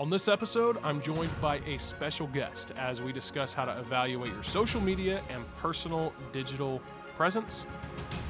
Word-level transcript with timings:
On 0.00 0.08
this 0.08 0.28
episode, 0.28 0.78
I'm 0.82 1.02
joined 1.02 1.30
by 1.42 1.56
a 1.66 1.76
special 1.76 2.26
guest 2.28 2.72
as 2.78 3.02
we 3.02 3.12
discuss 3.12 3.52
how 3.52 3.66
to 3.66 3.78
evaluate 3.78 4.32
your 4.32 4.42
social 4.42 4.80
media 4.80 5.22
and 5.28 5.44
personal 5.58 6.14
digital 6.32 6.80
presence. 7.18 7.66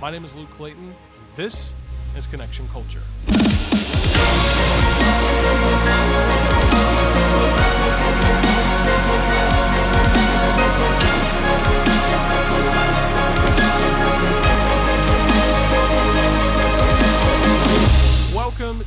My 0.01 0.11
name 0.11 0.25
is 0.25 0.35
Luke 0.35 0.51
Clayton, 0.57 0.87
and 0.89 1.37
this 1.37 1.73
is 2.17 2.27
Connection 2.27 2.67
Culture. 2.71 3.03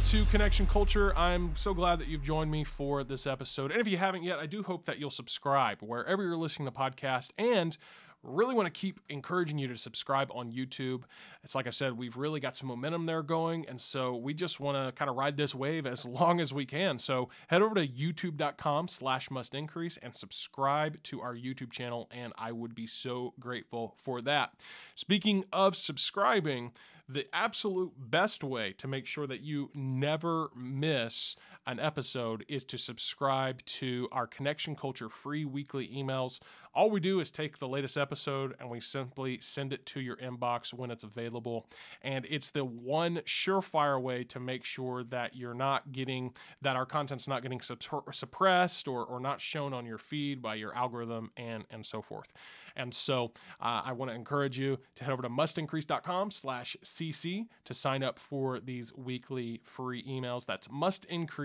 To 0.10 0.26
Connection 0.26 0.68
Culture. 0.68 1.18
I'm 1.18 1.56
so 1.56 1.74
glad 1.74 2.00
that 2.00 2.08
you've 2.08 2.24
joined 2.24 2.52
me 2.52 2.64
for 2.64 3.04
this 3.04 3.26
episode. 3.26 3.72
And 3.72 3.80
if 3.80 3.88
you 3.88 3.96
haven't 3.98 4.24
yet, 4.24 4.38
I 4.38 4.46
do 4.46 4.62
hope 4.62 4.86
that 4.86 5.00
you'll 5.00 5.10
subscribe 5.10 5.82
wherever 5.82 6.22
you're 6.24 6.36
listening 6.36 6.68
to 6.68 6.74
the 6.74 6.78
podcast 6.78 7.32
and 7.38 7.78
really 8.22 8.54
want 8.54 8.66
to 8.66 8.72
keep 8.72 9.00
encouraging 9.10 9.58
you 9.58 9.68
to 9.68 9.78
subscribe 9.78 10.30
on 10.34 10.52
YouTube. 10.52 11.04
It's 11.44 11.56
like 11.56 11.68
I 11.68 11.70
said, 11.70 11.98
we've 11.98 12.18
really 12.18 12.40
got 12.40 12.56
some 12.56 12.68
momentum 12.68 13.06
there 13.06 13.24
going. 13.24 13.66
And 13.68 13.80
so 13.80 14.16
we 14.16 14.34
just 14.34 14.60
want 14.60 14.78
to 14.78 14.92
kind 14.94 15.10
of 15.10 15.16
ride 15.16 15.38
this 15.38 15.56
wave 15.56 15.86
as 15.86 16.06
long 16.06 16.40
as 16.42 16.54
we 16.54 16.66
can. 16.66 17.00
So 17.00 17.30
head 17.48 17.62
over 17.62 17.76
to 17.76 17.88
youtube.com 17.88 18.90
slash 18.90 19.32
must 19.32 19.56
increase 19.56 19.98
and 20.02 20.16
subscribe 20.16 21.02
to 21.04 21.22
our 21.22 21.36
YouTube 21.36 21.72
channel. 21.72 22.10
And 22.12 22.34
I 22.38 22.52
would 22.52 22.76
be 22.76 22.88
so 22.88 23.34
grateful 23.40 23.96
for 23.98 24.22
that. 24.22 24.54
Speaking 24.96 25.46
of 25.54 25.76
subscribing, 25.76 26.72
the 27.10 27.28
absolute 27.34 27.92
best 27.98 28.44
way 28.44 28.74
to 28.74 28.88
make 28.88 29.06
sure 29.06 29.28
that 29.28 29.42
you 29.42 29.70
never 29.74 30.50
miss 30.56 31.36
an 31.66 31.80
episode 31.80 32.46
is 32.48 32.64
to 32.66 32.78
subscribe 32.78 33.64
to 33.66 34.08
our 34.12 34.28
Connection 34.28 34.76
Culture 34.76 35.10
free 35.10 35.46
weekly 35.46 35.88
emails. 35.88 36.40
All 36.76 36.90
we 36.90 37.00
do 37.00 37.20
is 37.20 37.30
take 37.30 37.60
the 37.60 37.68
latest 37.68 37.98
episode 37.98 38.56
and 38.60 38.70
we 38.70 38.80
simply 38.80 39.40
send 39.40 39.74
it 39.74 39.86
to 39.88 40.02
your 40.02 40.18
inbox 40.18 40.74
when 40.74 40.90
it's 40.90 41.04
available. 41.04 41.68
And 42.02 42.26
it's 42.30 42.50
the 42.50 42.66
one 42.66 43.18
surefire 43.26 44.02
way 44.02 44.24
to 44.26 44.40
make 44.40 44.66
sure 44.66 45.04
that 45.06 45.36
you're 45.36 45.54
not 45.54 45.92
getting, 45.92 46.34
that 46.62 46.76
our 46.76 46.86
content's 46.86 47.28
not 47.28 47.44
getting 47.44 47.62
suppressed 47.62 48.88
or, 48.88 49.06
or 49.06 49.20
not 49.20 49.40
shown 49.40 49.74
on 49.74 49.86
your 49.86 50.00
feed 50.00 50.42
by 50.42 50.56
your 50.56 50.76
algorithm 50.76 51.32
and, 51.38 51.66
and 51.70 51.86
so 51.86 52.02
forth. 52.02 52.34
And 52.76 52.94
so 52.94 53.32
uh, 53.62 53.84
I 53.86 53.92
want 53.92 54.10
to 54.10 54.16
encourage 54.16 54.58
you 54.58 54.80
to 54.96 55.04
head 55.04 55.14
over 55.14 55.22
to 55.22 55.30
mustincrease.com 55.30 56.32
slash 56.32 56.76
CC 56.84 57.46
to 57.66 57.74
sign 57.74 58.02
up 58.02 58.18
for 58.18 58.60
these 58.60 58.92
weekly 58.96 59.62
free 59.64 60.04
emails. 60.04 60.46
That's 60.46 60.68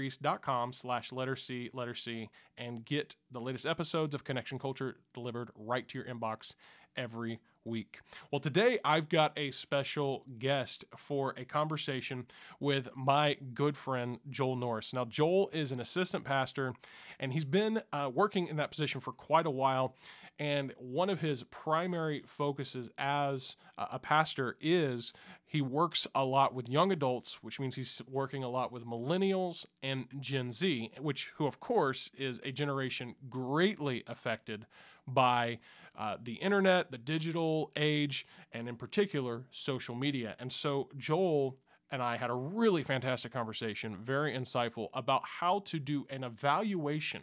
mustincrease.com 0.09 0.73
slash 0.73 1.13
letter 1.13 1.37
C, 1.37 1.71
letter 1.73 1.95
C, 1.95 2.29
and 2.57 2.85
get 2.85 3.17
the 3.31 3.41
latest 3.41 3.67
episodes 3.67 4.15
of 4.15 4.25
Connection 4.25 4.59
Culture 4.59 4.97
delivered 5.15 5.51
right 5.55 5.87
to 5.89 5.99
your 5.99 6.07
inbox 6.07 6.55
every 6.97 7.41
week. 7.65 8.01
Well, 8.33 8.41
today 8.41 8.79
I've 8.85 9.09
got 9.09 9.33
a 9.37 9.51
special 9.51 10.25
guest 10.39 10.85
for 10.97 11.35
a 11.37 11.45
conversation 11.45 12.27
with 12.61 12.89
my 12.97 13.37
good 13.55 13.77
friend 13.77 14.19
Joel 14.31 14.57
Norris. 14.57 14.93
Now, 14.93 15.05
Joel 15.05 15.51
is 15.53 15.71
an 15.71 15.81
assistant 15.81 16.25
pastor, 16.25 16.73
and 17.21 17.33
he's 17.33 17.45
been 17.45 17.83
uh, 17.93 18.11
working 18.13 18.49
in 18.49 18.57
that 18.57 18.71
position 18.71 19.01
for 19.01 19.13
quite 19.13 19.47
a 19.47 19.51
while. 19.51 19.97
And 20.39 20.73
one 20.79 21.11
of 21.11 21.21
his 21.21 21.43
primary 21.45 22.23
focuses 22.25 22.91
as 22.97 23.57
a 23.77 23.99
pastor 23.99 24.57
is 24.61 25.13
he 25.45 25.61
works 25.61 26.07
a 26.15 26.25
lot 26.25 26.55
with 26.55 26.69
young 26.69 26.93
adults, 26.93 27.43
which 27.43 27.59
means 27.59 27.75
he's 27.75 28.01
working 28.09 28.45
a 28.45 28.49
lot 28.49 28.71
with 28.71 28.87
millennials 28.87 29.67
and 29.83 30.07
Gen 30.21 30.53
Z, 30.53 30.93
which, 31.01 31.33
who 31.37 31.47
of 31.47 31.59
course, 31.59 32.11
is 32.17 32.41
a 32.45 32.53
generation 32.53 33.17
greatly 33.29 34.05
affected 34.07 34.67
by 35.07 35.59
uh, 35.99 36.17
the 36.23 36.35
internet, 36.35 36.93
the 36.93 36.99
digital 36.99 37.73
age, 37.75 38.27
and 38.53 38.69
in 38.69 38.77
particular, 38.77 39.45
social 39.51 39.97
media. 39.97 40.37
And 40.39 40.53
so, 40.53 40.89
Joel 40.97 41.57
and 41.91 42.03
I 42.03 42.17
had 42.17 42.31
a 42.31 42.35
really 42.35 42.83
fantastic 42.83 43.33
conversation, 43.33 43.97
very 43.97 44.35
insightful, 44.35 44.89
about 44.93 45.23
how 45.25 45.61
to 45.61 45.79
do 45.79 46.07
an 46.11 46.23
evaluation 46.23 47.23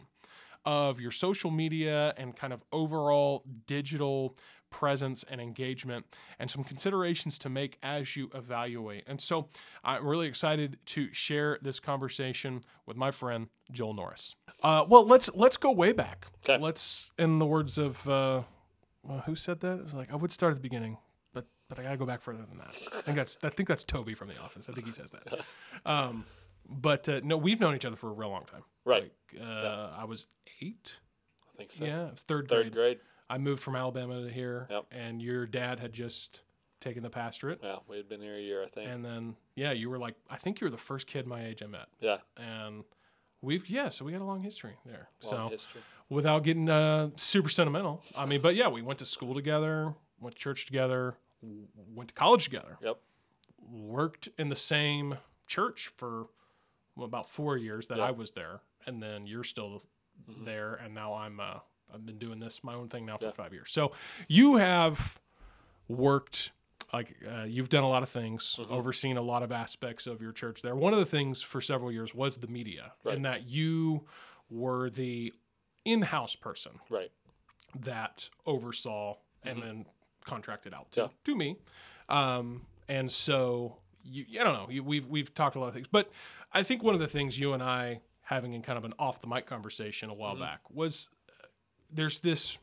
of 0.66 1.00
your 1.00 1.12
social 1.12 1.50
media 1.50 2.12
and 2.18 2.36
kind 2.36 2.52
of 2.52 2.62
overall 2.72 3.44
digital 3.66 4.36
presence 4.68 5.24
and 5.30 5.40
engagement, 5.40 6.04
and 6.38 6.50
some 6.50 6.64
considerations 6.64 7.38
to 7.38 7.48
make 7.48 7.78
as 7.82 8.16
you 8.16 8.28
evaluate. 8.34 9.04
And 9.06 9.20
so 9.20 9.48
I'm 9.84 10.04
really 10.04 10.26
excited 10.26 10.78
to 10.86 11.12
share 11.12 11.58
this 11.62 11.80
conversation 11.80 12.60
with 12.84 12.96
my 12.96 13.10
friend 13.12 13.48
Joel 13.70 13.94
Norris. 13.94 14.34
Uh, 14.62 14.84
well, 14.88 15.06
let's 15.06 15.30
let's 15.34 15.56
go 15.56 15.70
way 15.70 15.92
back. 15.92 16.26
Okay. 16.44 16.62
Let's, 16.62 17.10
in 17.18 17.38
the 17.38 17.46
words 17.46 17.78
of 17.78 18.06
uh, 18.08 18.42
well, 19.02 19.22
who 19.26 19.34
said 19.34 19.60
that? 19.60 19.78
It 19.78 19.84
was 19.84 19.94
like 19.94 20.12
I 20.12 20.16
would 20.16 20.32
start 20.32 20.50
at 20.50 20.56
the 20.56 20.62
beginning, 20.62 20.98
but 21.32 21.46
but 21.68 21.78
I 21.78 21.82
gotta 21.82 21.96
go 21.96 22.06
back 22.06 22.20
further 22.20 22.44
than 22.48 22.58
that. 22.58 22.74
I 22.96 23.00
think 23.02 23.16
that's 23.16 23.38
I 23.42 23.50
think 23.50 23.68
that's 23.68 23.84
Toby 23.84 24.14
from 24.14 24.28
The 24.28 24.40
Office. 24.40 24.68
I 24.68 24.72
think 24.72 24.86
he 24.86 24.92
says 24.92 25.12
that. 25.12 25.40
Um, 25.84 26.24
but 26.68 27.08
uh, 27.08 27.20
no, 27.22 27.36
we've 27.36 27.60
known 27.60 27.74
each 27.74 27.84
other 27.84 27.96
for 27.96 28.08
a 28.08 28.12
real 28.12 28.30
long 28.30 28.44
time. 28.44 28.62
Right. 28.84 29.12
Like, 29.32 29.42
uh, 29.42 29.44
yeah. 29.44 29.88
I 29.96 30.04
was 30.04 30.26
eight. 30.60 30.96
I 31.54 31.58
think 31.58 31.70
so. 31.72 31.84
Yeah, 31.84 32.06
it 32.06 32.12
was 32.12 32.22
third 32.22 32.48
grade. 32.48 32.64
Third 32.64 32.72
grade. 32.74 32.98
I 33.28 33.38
moved 33.38 33.62
from 33.62 33.74
Alabama 33.74 34.22
to 34.22 34.30
here, 34.30 34.68
yep. 34.70 34.86
and 34.92 35.20
your 35.20 35.46
dad 35.46 35.80
had 35.80 35.92
just 35.92 36.42
taken 36.80 37.02
the 37.02 37.10
pastorate. 37.10 37.58
Yeah, 37.62 37.76
we 37.88 37.96
had 37.96 38.08
been 38.08 38.20
here 38.20 38.36
a 38.36 38.40
year, 38.40 38.62
I 38.62 38.68
think. 38.68 38.88
And 38.88 39.04
then, 39.04 39.34
yeah, 39.56 39.72
you 39.72 39.90
were 39.90 39.98
like, 39.98 40.14
I 40.30 40.36
think 40.36 40.60
you 40.60 40.66
were 40.66 40.70
the 40.70 40.76
first 40.76 41.06
kid 41.08 41.26
my 41.26 41.44
age 41.44 41.62
I 41.62 41.66
met. 41.66 41.86
Yeah. 42.00 42.18
And 42.36 42.84
we've, 43.42 43.68
yeah, 43.68 43.88
so 43.88 44.04
we 44.04 44.12
had 44.12 44.20
a 44.20 44.24
long 44.24 44.42
history 44.42 44.76
there. 44.84 45.08
Long 45.24 45.30
so, 45.30 45.48
history. 45.48 45.80
without 46.08 46.44
getting 46.44 46.68
uh, 46.68 47.10
super 47.16 47.48
sentimental, 47.48 48.04
I 48.16 48.26
mean, 48.26 48.40
but 48.40 48.54
yeah, 48.54 48.68
we 48.68 48.82
went 48.82 49.00
to 49.00 49.06
school 49.06 49.34
together, 49.34 49.94
went 50.20 50.36
to 50.36 50.40
church 50.40 50.66
together, 50.66 51.16
went 51.94 52.10
to 52.10 52.14
college 52.14 52.44
together. 52.44 52.78
Yep. 52.82 52.98
Worked 53.68 54.28
in 54.38 54.48
the 54.48 54.56
same 54.56 55.18
church 55.48 55.90
for 55.96 56.26
well, 56.96 57.06
about 57.06 57.28
four 57.30 57.56
years 57.56 57.86
that 57.88 57.98
yep. 57.98 58.08
I 58.08 58.10
was 58.10 58.30
there, 58.32 58.60
and 58.86 59.02
then 59.02 59.26
you're 59.26 59.44
still 59.44 59.82
mm-hmm. 60.30 60.44
there, 60.44 60.74
and 60.74 60.94
now 60.94 61.14
I'm 61.14 61.38
uh, 61.40 61.58
I've 61.92 62.04
been 62.04 62.18
doing 62.18 62.40
this 62.40 62.64
my 62.64 62.74
own 62.74 62.88
thing 62.88 63.06
now 63.06 63.18
for 63.18 63.26
yeah. 63.26 63.32
five 63.32 63.52
years. 63.52 63.70
So 63.70 63.92
you 64.28 64.56
have 64.56 65.20
worked 65.88 66.50
like 66.92 67.16
uh, 67.28 67.44
you've 67.44 67.68
done 67.68 67.84
a 67.84 67.88
lot 67.88 68.02
of 68.02 68.08
things, 68.08 68.56
mm-hmm. 68.58 68.72
overseen 68.72 69.16
a 69.16 69.22
lot 69.22 69.42
of 69.42 69.52
aspects 69.52 70.06
of 70.06 70.20
your 70.20 70.32
church 70.32 70.62
there. 70.62 70.74
One 70.74 70.92
of 70.92 70.98
the 70.98 71.06
things 71.06 71.42
for 71.42 71.60
several 71.60 71.92
years 71.92 72.14
was 72.14 72.38
the 72.38 72.46
media, 72.46 72.92
right. 73.04 73.14
and 73.14 73.24
that 73.24 73.48
you 73.48 74.04
were 74.48 74.90
the 74.90 75.32
in-house 75.84 76.36
person, 76.36 76.72
right, 76.88 77.10
that 77.80 78.30
oversaw 78.46 79.14
mm-hmm. 79.14 79.48
and 79.48 79.62
then 79.62 79.86
contracted 80.24 80.74
out 80.74 80.90
to, 80.92 81.00
yeah. 81.02 81.08
to 81.24 81.36
me. 81.36 81.56
Um, 82.08 82.62
and 82.88 83.10
so 83.10 83.78
you, 84.06 84.40
I 84.40 84.44
don't 84.44 84.54
know, 84.54 84.68
you, 84.70 84.82
we've 84.82 85.06
we've 85.06 85.32
talked 85.34 85.56
a 85.56 85.60
lot 85.60 85.68
of 85.68 85.74
things, 85.74 85.88
but 85.90 86.10
I 86.52 86.62
think 86.62 86.82
one 86.82 86.94
of 86.94 87.00
the 87.00 87.08
things 87.08 87.38
you 87.38 87.52
and 87.52 87.62
I 87.62 88.00
having 88.22 88.54
in 88.54 88.62
kind 88.62 88.76
of 88.76 88.84
an 88.84 88.92
off 88.98 89.20
the 89.20 89.26
mic 89.26 89.46
conversation 89.46 90.10
a 90.10 90.14
while 90.14 90.32
mm-hmm. 90.32 90.42
back 90.42 90.60
was 90.70 91.08
there's 91.92 92.18
this 92.20 92.58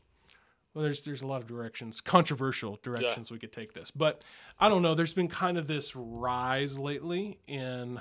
well 0.74 0.84
there's 0.84 1.02
there's 1.02 1.22
a 1.22 1.26
lot 1.26 1.40
of 1.40 1.46
directions 1.46 2.00
controversial 2.00 2.78
directions 2.82 3.30
yeah. 3.30 3.34
we 3.34 3.38
could 3.38 3.52
take 3.52 3.72
this 3.72 3.90
but 3.90 4.22
i 4.60 4.68
don't 4.68 4.82
know 4.82 4.94
there's 4.94 5.14
been 5.14 5.28
kind 5.28 5.56
of 5.56 5.66
this 5.66 5.96
rise 5.96 6.78
lately 6.78 7.38
in 7.46 7.98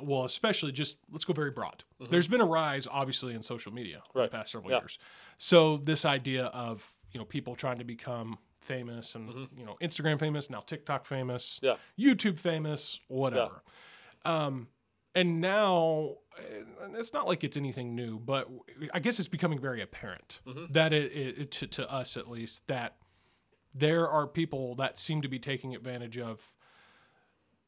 well 0.00 0.24
especially 0.24 0.72
just 0.72 0.96
let's 1.12 1.24
go 1.24 1.32
very 1.32 1.52
broad 1.52 1.84
mm-hmm. 2.00 2.10
there's 2.10 2.26
been 2.26 2.40
a 2.40 2.46
rise 2.46 2.88
obviously 2.90 3.32
in 3.32 3.42
social 3.42 3.72
media 3.72 4.02
right. 4.12 4.30
the 4.30 4.36
past 4.36 4.50
several 4.50 4.72
yeah. 4.72 4.78
years 4.78 4.98
so 5.38 5.76
this 5.76 6.04
idea 6.04 6.46
of 6.46 6.90
you 7.12 7.18
know 7.18 7.24
people 7.24 7.54
trying 7.54 7.78
to 7.78 7.84
become 7.84 8.38
famous 8.60 9.14
and 9.14 9.28
mm-hmm. 9.28 9.58
you 9.58 9.64
know 9.64 9.76
instagram 9.80 10.18
famous 10.18 10.50
now 10.50 10.60
tiktok 10.60 11.04
famous 11.06 11.58
yeah. 11.62 11.76
youtube 11.98 12.38
famous 12.38 13.00
whatever 13.08 13.62
yeah. 14.24 14.46
um 14.46 14.68
and 15.14 15.40
now 15.40 16.16
it's 16.94 17.12
not 17.12 17.26
like 17.26 17.44
it's 17.44 17.56
anything 17.56 17.94
new, 17.94 18.18
but 18.18 18.48
I 18.94 19.00
guess 19.00 19.18
it's 19.18 19.28
becoming 19.28 19.58
very 19.58 19.80
apparent 19.80 20.40
mm-hmm. 20.46 20.72
that 20.72 20.92
it, 20.92 21.12
it 21.12 21.50
to, 21.52 21.66
to 21.68 21.90
us 21.90 22.16
at 22.16 22.28
least 22.28 22.66
that 22.68 22.96
there 23.74 24.08
are 24.08 24.26
people 24.26 24.74
that 24.76 24.98
seem 24.98 25.22
to 25.22 25.28
be 25.28 25.38
taking 25.38 25.74
advantage 25.74 26.18
of 26.18 26.44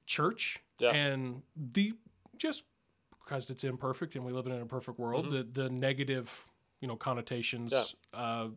church 0.06 0.60
yeah. 0.78 0.90
and 0.90 1.42
the 1.56 1.92
just 2.36 2.64
because 3.24 3.50
it's 3.50 3.62
imperfect 3.64 4.16
and 4.16 4.24
we 4.24 4.32
live 4.32 4.46
in 4.46 4.52
an 4.52 4.60
imperfect 4.60 4.98
world, 4.98 5.26
mm-hmm. 5.26 5.52
the 5.52 5.62
the 5.62 5.70
negative 5.70 6.44
you 6.80 6.88
know 6.88 6.96
connotations 6.96 7.72
yeah. 7.72 8.18
uh, 8.18 8.48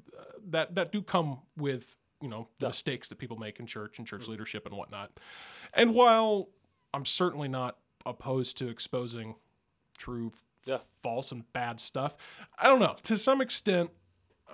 that 0.50 0.76
that 0.76 0.92
do 0.92 1.02
come 1.02 1.40
with 1.58 1.96
you 2.25 2.31
know 2.31 2.48
the 2.57 2.66
yeah. 2.66 2.69
mistakes 2.69 3.07
that 3.10 3.19
people 3.19 3.38
make 3.38 3.60
in 3.60 3.68
church 3.68 4.00
and 4.00 4.07
church 4.07 4.24
mm-hmm. 4.24 4.31
leadership 4.31 4.66
and 4.66 4.75
whatnot. 4.75 5.12
And 5.75 5.94
while 5.94 6.50
I'm 6.92 7.06
certainly 7.06 7.48
not 7.48 7.77
opposed 8.04 8.57
to 8.57 8.68
exposing 8.68 9.36
true, 9.95 10.31
yeah. 10.66 10.80
false, 11.04 11.31
and 11.31 11.51
bad 11.54 11.80
stuff. 11.80 12.16
I 12.57 12.66
don't 12.66 12.80
know. 12.80 12.95
To 13.04 13.16
some 13.16 13.42
extent, 13.42 13.92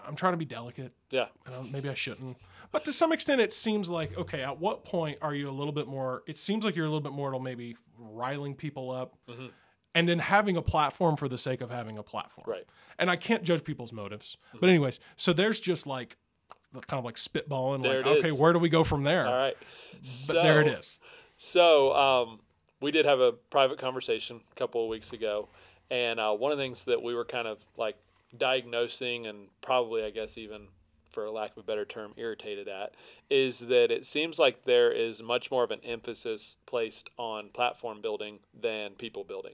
I'm 0.05 0.15
trying 0.15 0.33
to 0.33 0.37
be 0.37 0.45
delicate. 0.45 0.91
Yeah. 1.11 1.27
maybe 1.71 1.87
I 1.87 1.95
shouldn't. 1.95 2.37
But 2.73 2.83
to 2.85 2.93
some 2.93 3.13
extent, 3.13 3.39
it 3.39 3.53
seems 3.53 3.89
like 3.89 4.17
okay. 4.17 4.41
At 4.41 4.59
what 4.59 4.83
point 4.83 5.19
are 5.21 5.33
you 5.33 5.49
a 5.49 5.51
little 5.51 5.73
bit 5.73 5.87
more? 5.87 6.23
It 6.27 6.37
seems 6.37 6.65
like 6.65 6.75
you're 6.75 6.85
a 6.85 6.89
little 6.89 7.01
bit 7.01 7.13
more 7.13 7.31
to 7.31 7.39
maybe 7.39 7.77
riling 7.97 8.53
people 8.53 8.91
up. 8.91 9.17
Mm-hmm. 9.29 9.47
and 9.95 10.07
then 10.09 10.19
having 10.19 10.57
a 10.57 10.61
platform 10.61 11.17
for 11.17 11.29
the 11.29 11.37
sake 11.37 11.61
of 11.61 11.69
having 11.69 11.97
a 11.97 12.03
platform. 12.03 12.45
Right. 12.49 12.65
And 12.97 13.09
I 13.09 13.17
can't 13.17 13.43
judge 13.43 13.63
people's 13.63 13.93
motives. 13.93 14.37
But 14.59 14.69
anyways, 14.69 14.99
so 15.15 15.33
there's 15.33 15.59
just 15.59 15.85
like 15.85 16.17
kind 16.87 16.97
of 16.99 17.05
like 17.05 17.15
spitballing 17.15 17.83
There 17.83 17.97
like 18.01 18.05
okay, 18.19 18.29
is. 18.29 18.33
where 18.33 18.53
do 18.53 18.59
we 18.59 18.69
go 18.69 18.83
from 18.83 19.03
there? 19.03 19.27
All 19.27 19.33
right. 19.35 19.57
But 20.27 20.33
there 20.43 20.61
it 20.61 20.67
is. 20.67 20.99
So- 21.37 21.91
So 21.91 21.95
um, 21.95 22.39
we 22.81 22.91
did 22.91 23.05
have 23.05 23.19
a 23.19 23.31
private 23.31 23.77
conversation 23.79 24.39
a 24.51 24.55
couple 24.55 24.83
of 24.83 24.89
weeks 24.89 25.11
ago, 25.11 25.47
and 25.89 26.19
uh, 26.19 26.33
one 26.33 26.51
of 26.51 26.57
the 26.57 26.63
things 26.63 26.83
that 26.85 27.01
we 27.01 27.13
were 27.15 27.25
kind 27.25 27.47
of 27.47 27.57
like 27.77 27.97
diagnosing 28.37 29.27
and 29.27 29.47
probably, 29.61 30.03
I 30.03 30.09
guess, 30.11 30.37
even 30.37 30.67
for 31.09 31.29
lack 31.29 31.51
of 31.51 31.57
a 31.57 31.63
better 31.63 31.83
term, 31.83 32.13
irritated 32.15 32.67
at 32.69 32.93
is 33.29 33.59
that 33.59 33.91
it 33.91 34.05
seems 34.05 34.39
like 34.39 34.63
there 34.63 34.91
is 34.91 35.21
much 35.21 35.51
more 35.51 35.63
of 35.63 35.71
an 35.71 35.79
emphasis 35.83 36.55
placed 36.65 37.09
on 37.17 37.49
platform 37.49 38.01
building 38.01 38.39
than 38.61 38.91
people 38.91 39.23
building. 39.25 39.53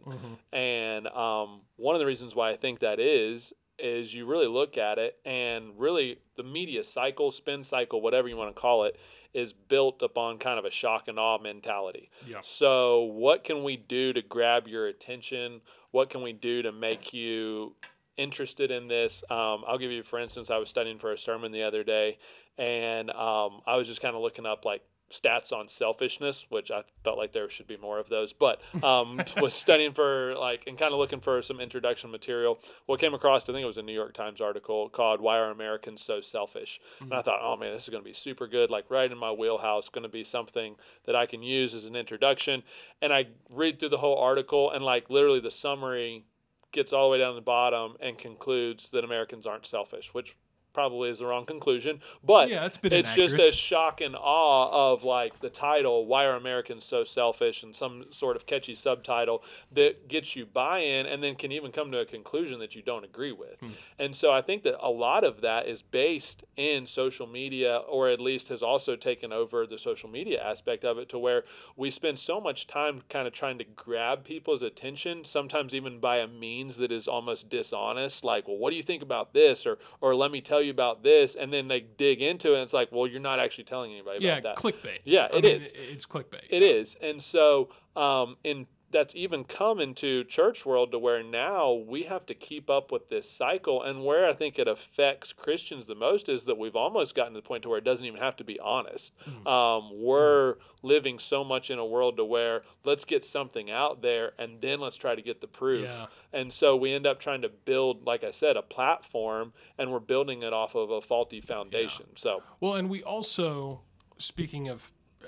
And 0.54 1.08
um, 1.08 1.62
one 1.78 1.96
of 1.96 2.00
the 2.00 2.06
reasons 2.06 2.36
why 2.36 2.52
I 2.52 2.58
think 2.58 2.80
that 2.82 3.00
is 3.00 3.54
is 3.80 4.14
you 4.14 4.26
really 4.26 4.48
look 4.48 4.78
at 4.78 4.98
it 4.98 5.18
and 5.26 5.72
really 5.78 6.20
the 6.36 6.44
media 6.44 6.84
cycle, 6.84 7.32
spin 7.32 7.64
cycle, 7.64 8.02
whatever 8.02 8.28
you 8.28 8.38
want 8.38 8.56
to 8.56 8.60
call 8.60 8.84
it, 8.84 8.98
is 9.34 9.54
built 9.54 10.02
upon 10.02 10.38
kind 10.38 10.58
of 10.58 10.66
a 10.66 10.72
shock 10.72 11.08
and 11.08 11.20
awe 11.20 11.38
mentality. 11.38 12.10
Yeah. 12.28 12.40
So, 12.42 13.04
what 13.04 13.44
can 13.44 13.64
we 13.64 13.78
do 13.78 14.14
to 14.14 14.22
grab 14.22 14.68
your 14.68 14.88
attention? 14.88 15.62
What 15.92 16.10
can 16.10 16.22
we 16.22 16.34
do 16.34 16.62
to 16.62 16.72
make 16.72 17.14
you 17.14 17.76
interested 18.18 18.72
in 18.72 18.88
this? 18.88 19.24
Um, 19.30 19.64
I'll 19.68 19.78
give 19.78 19.92
you, 19.92 20.04
for 20.04 20.20
instance, 20.20 20.50
I 20.50 20.58
was 20.58 20.70
studying 20.70 20.98
for 20.98 21.12
a 21.12 21.18
sermon 21.18 21.52
the 21.52 21.64
other 21.64 21.84
day, 21.84 22.18
and 22.58 23.12
um, 23.12 23.62
I 23.68 23.76
was 23.76 23.88
just 23.88 24.02
kind 24.02 24.16
of 24.16 24.22
looking 24.22 24.46
up 24.46 24.66
like 24.66 24.82
stats 25.12 25.54
on 25.54 25.68
selfishness, 25.68 26.46
which 26.50 26.72
I 26.72 26.84
felt 27.04 27.18
like 27.18 27.32
there 27.32 27.50
should 27.50 27.68
be 27.68 27.78
more 27.78 28.00
of 28.00 28.10
those. 28.10 28.34
But 28.34 28.62
um, 28.84 29.22
was 29.42 29.54
studying 29.54 29.94
for 29.94 30.36
like 30.36 30.64
and 30.68 30.78
kind 30.78 30.94
of 30.94 31.00
looking 31.00 31.20
for 31.20 31.42
some 31.42 31.60
introduction 31.60 32.12
material. 32.12 32.60
Well, 32.88 32.98
came 32.98 33.14
across 33.14 33.44
I 33.44 33.54
think 33.54 33.64
it 33.64 33.68
was 33.68 33.78
a 33.78 33.84
New 33.84 33.94
York 33.94 34.14
Times 34.14 34.42
article 34.42 34.90
called 34.90 35.22
"Why 35.22 35.38
Are 35.38 35.52
Americans 35.52 36.02
So 36.02 36.22
Selfish?" 36.22 36.80
And 37.00 37.14
I 37.14 37.22
thought, 37.22 37.40
oh 37.42 37.56
man, 37.56 37.74
this 37.74 37.84
is 37.84 37.90
going 37.90 38.04
to 38.04 38.08
be 38.08 38.14
super 38.14 38.48
good, 38.48 38.70
like 38.70 38.90
right 38.90 39.12
in 39.12 39.18
my 39.18 39.32
wheelhouse. 39.32 39.90
Going 39.90 40.04
to 40.04 40.10
be 40.10 40.24
something 40.24 40.76
that 41.06 41.16
I 41.16 41.26
can 41.26 41.42
use 41.42 41.74
as 41.76 41.86
an 41.86 41.96
introduction. 41.96 42.64
And 43.02 43.14
I 43.14 43.28
read 43.50 43.80
through 43.80 43.90
the 43.90 43.98
whole 43.98 44.18
article 44.18 44.72
and 44.72 44.84
like 44.84 45.10
literally 45.10 45.40
the 45.40 45.52
summary 45.52 46.26
gets 46.72 46.94
all 46.94 47.08
the 47.08 47.14
way 47.14 47.18
down 47.20 47.32
to 47.32 47.36
the 47.36 47.42
bottom 47.42 47.96
and 48.02 48.18
concludes 48.18 48.90
that 48.92 49.04
Americans 49.04 49.48
aren't 49.48 49.66
selfish, 49.66 50.14
which 50.14 50.36
probably 50.78 51.10
is 51.10 51.18
the 51.18 51.26
wrong 51.26 51.44
conclusion. 51.44 52.00
But 52.24 52.50
Yeah, 52.50 52.68
it's 52.68 52.78
bit 52.78 52.94
it's 52.94 53.12
just 53.16 53.40
a 53.40 53.52
shock 53.52 54.00
and 54.00 54.16
awe 54.16 54.92
of 54.92 55.04
like 55.04 55.40
the 55.40 55.50
title, 55.50 56.06
Why 56.06 56.26
Are 56.26 56.36
Americans 56.36 56.86
So 56.86 57.04
Selfish? 57.04 57.64
and 57.64 57.76
some 57.76 58.06
sort 58.12 58.36
of 58.36 58.46
catchy 58.46 58.76
subtitle 58.76 59.44
that 59.72 60.08
gets 60.08 60.36
you 60.36 60.46
buy 60.46 60.82
in 60.82 61.08
and 61.08 61.24
then 61.24 61.34
can 61.34 61.52
even 61.52 61.72
come 61.72 61.92
to 61.94 61.98
a 61.98 62.06
conclusion 62.06 62.60
that 62.60 62.76
you 62.76 62.84
don't 62.84 63.04
agree 63.04 63.32
with. 63.32 63.60
Hmm. 63.60 63.70
And 63.98 64.16
so 64.16 64.32
I 64.32 64.44
think 64.44 64.62
that 64.64 64.76
a 64.80 64.92
lot 64.92 65.24
of 65.24 65.42
that 65.42 65.66
is 65.68 65.82
based 65.82 66.44
in 66.58 66.86
social 66.86 67.26
media, 67.26 67.78
or 67.78 68.10
at 68.10 68.22
least 68.22 68.50
has 68.50 68.62
also 68.62 68.96
taken 68.96 69.34
over 69.34 69.66
the 69.66 69.80
social 69.80 70.12
media 70.12 70.44
aspect 70.44 70.86
of 70.86 71.00
it 71.00 71.10
to 71.10 71.18
where 71.18 71.44
we 71.76 71.90
spend 71.90 72.20
so 72.20 72.40
much 72.40 72.68
time 72.68 73.02
kind 73.10 73.26
of 73.28 73.34
trying 73.34 73.58
to 73.58 73.64
grab 73.64 74.24
people's 74.24 74.62
attention, 74.62 75.26
sometimes 75.26 75.74
even 75.74 76.00
by 76.00 76.18
a 76.18 76.28
means 76.28 76.78
that 76.78 76.92
is 76.92 77.08
almost 77.08 77.50
dishonest, 77.50 78.24
like, 78.24 78.48
well, 78.48 78.58
what 78.58 78.70
do 78.70 78.76
you 78.76 78.84
think 78.84 79.02
about 79.02 79.34
this? 79.34 79.66
Or 79.66 79.80
or 80.02 80.14
let 80.14 80.30
me 80.30 80.40
tell 80.40 80.62
you 80.62 80.67
about 80.70 81.04
this. 81.04 81.36
And 81.36 81.52
then 81.52 81.68
they 81.68 81.82
dig 81.82 82.22
into 82.22 82.52
it 82.52 82.56
and 82.56 82.64
it's 82.64 82.74
like, 82.74 82.92
well, 82.92 83.08
you're 83.08 83.20
not 83.20 83.40
actually 83.40 83.64
telling 83.66 83.92
anybody 83.92 84.24
Yeah, 84.24 84.38
about 84.38 84.56
that. 84.56 84.64
clickbait. 84.64 85.00
Yeah, 85.04 85.28
I 85.32 85.38
it 85.38 85.44
mean, 85.44 85.56
is. 85.56 85.74
It's 85.76 86.06
clickbait. 86.06 86.44
It 86.50 86.64
is, 86.64 86.96
and 87.02 87.22
so 87.22 87.70
um, 87.96 88.38
in 88.44 88.68
that's 88.90 89.16
even 89.16 89.44
come 89.44 89.80
into 89.80 90.24
church 90.24 90.66
world 90.66 90.92
to 90.92 91.00
where 91.00 91.22
now 91.22 91.74
we 91.74 92.04
have 92.04 92.26
to 92.28 92.34
keep 92.34 92.70
up 92.70 92.92
with 92.92 93.10
this 93.10 93.30
cycle, 93.30 93.84
and 93.84 94.06
where 94.06 94.28
I 94.30 94.34
think 94.34 94.58
it 94.58 94.68
affects 94.68 95.34
Christians 95.34 95.88
the 95.88 95.96
most 95.96 96.30
is 96.30 96.46
that 96.46 96.58
we've 96.58 96.76
almost 96.76 97.14
gotten 97.14 97.34
to 97.34 97.42
the 97.42 97.48
point 97.48 97.64
to 97.64 97.70
where 97.70 97.78
it 97.78 97.84
doesn't 97.84 98.06
even 98.06 98.20
have 98.22 98.38
to 98.38 98.44
be 98.44 98.60
honest. 98.60 99.14
Um, 99.46 99.90
we're 99.94 100.56
living 100.84 101.20
so 101.20 101.44
much 101.44 101.70
in 101.70 101.80
a 101.80 101.86
world 101.86 102.18
to 102.18 102.24
where 102.24 102.62
let's 102.86 103.04
get 103.04 103.24
something 103.24 103.70
out 103.70 104.02
there, 104.02 104.32
and 104.40 104.62
then 104.62 104.80
let's 104.80 104.98
try 104.98 105.16
to 105.16 105.22
get 105.22 105.42
the 105.42 105.48
proof. 105.48 105.88
Yeah. 105.90 106.06
And 106.32 106.54
so 106.54 106.76
we 106.78 106.94
end 106.94 107.06
up 107.06 107.20
trying 107.20 107.42
to 107.42 107.50
build, 107.50 108.06
like 108.06 108.24
I 108.24 108.32
said, 108.32 108.56
a 108.56 108.62
platform, 108.62 109.54
and 109.78 109.92
we're 109.92 110.00
building 110.00 110.44
it 110.44 110.54
off 110.54 110.76
of 110.76 110.92
a 110.92 111.02
faulty 111.02 111.42
foundation. 111.42 112.06
So 112.16 112.42
Well, 112.62 112.76
and 112.76 112.90
we 112.90 113.04
also, 113.04 113.82
speaking 114.18 114.70
of, 114.70 114.92
uh, 115.22 115.28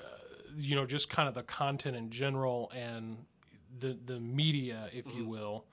you 0.56 0.76
know, 0.76 0.86
just 0.86 1.10
kind 1.10 1.28
of 1.28 1.34
the 1.34 1.42
content 1.42 1.96
in 1.96 2.10
general 2.10 2.70
and 2.74 3.26
the 3.78 3.96
the 4.04 4.18
media, 4.20 4.88
if 4.92 5.06
you 5.06 5.22
Mm-hmm. 5.22 5.30
will, 5.30 5.64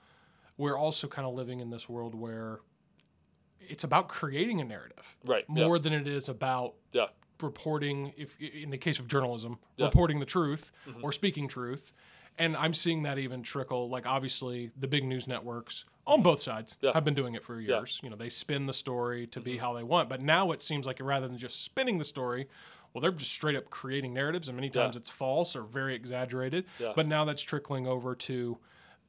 we're 0.56 0.76
also 0.76 1.06
kind 1.08 1.26
of 1.26 1.34
living 1.34 1.60
in 1.60 1.70
this 1.70 1.88
world 1.88 2.14
where 2.14 2.60
it's 3.60 3.84
about 3.84 4.08
creating 4.08 4.60
a 4.60 4.64
narrative 4.64 5.16
right, 5.26 5.44
yeah, 5.48 5.64
more 5.64 5.78
than 5.78 5.92
it 5.92 6.06
is 6.08 6.28
about 6.28 6.74
yeah, 6.92 7.06
reporting. 7.40 8.12
If 8.16 8.34
in 8.40 8.70
the 8.70 8.78
case 8.78 8.98
of 8.98 9.08
journalism, 9.08 9.58
Yeah. 9.76 9.86
reporting 9.86 10.20
the 10.20 10.26
truth 10.26 10.70
Mhm. 10.86 11.02
or 11.02 11.12
speaking 11.12 11.48
truth. 11.48 11.92
And 12.40 12.56
I'm 12.56 12.72
seeing 12.72 13.02
that 13.02 13.18
even 13.18 13.42
trickle. 13.42 13.88
Like 13.88 14.06
obviously, 14.06 14.70
the 14.78 14.86
big 14.86 15.04
news 15.04 15.26
networks 15.26 15.84
on 16.06 16.22
both 16.22 16.40
sides 16.40 16.76
Yeah. 16.80 16.92
have 16.94 17.04
been 17.04 17.14
doing 17.14 17.34
it 17.34 17.42
for 17.42 17.60
Yeah. 17.60 17.68
Mm-hmm. 17.74 17.78
years. 17.80 18.00
You 18.02 18.10
know, 18.10 18.16
they 18.16 18.28
spin 18.28 18.66
the 18.66 18.72
story 18.72 19.26
to 19.28 19.40
be 19.40 19.56
how 19.58 19.72
they 19.72 19.82
want. 19.82 20.08
But 20.08 20.20
now 20.22 20.52
it 20.52 20.62
seems 20.62 20.86
like 20.86 21.00
rather 21.00 21.26
than 21.26 21.36
just 21.38 21.62
spinning 21.64 21.98
the 21.98 22.04
story, 22.04 22.48
well, 22.92 23.02
they're 23.02 23.12
just 23.12 23.32
straight 23.32 23.56
up 23.56 23.70
creating 23.70 24.14
narratives, 24.14 24.48
and 24.48 24.56
many 24.56 24.68
Yeah. 24.68 24.82
times 24.82 24.96
it's 24.96 25.10
false 25.10 25.54
or 25.56 25.62
very 25.62 25.94
exaggerated. 25.94 26.64
Yeah. 26.78 26.92
But 26.96 27.06
now 27.06 27.24
that's 27.24 27.42
trickling 27.42 27.86
over 27.86 28.14
to 28.14 28.58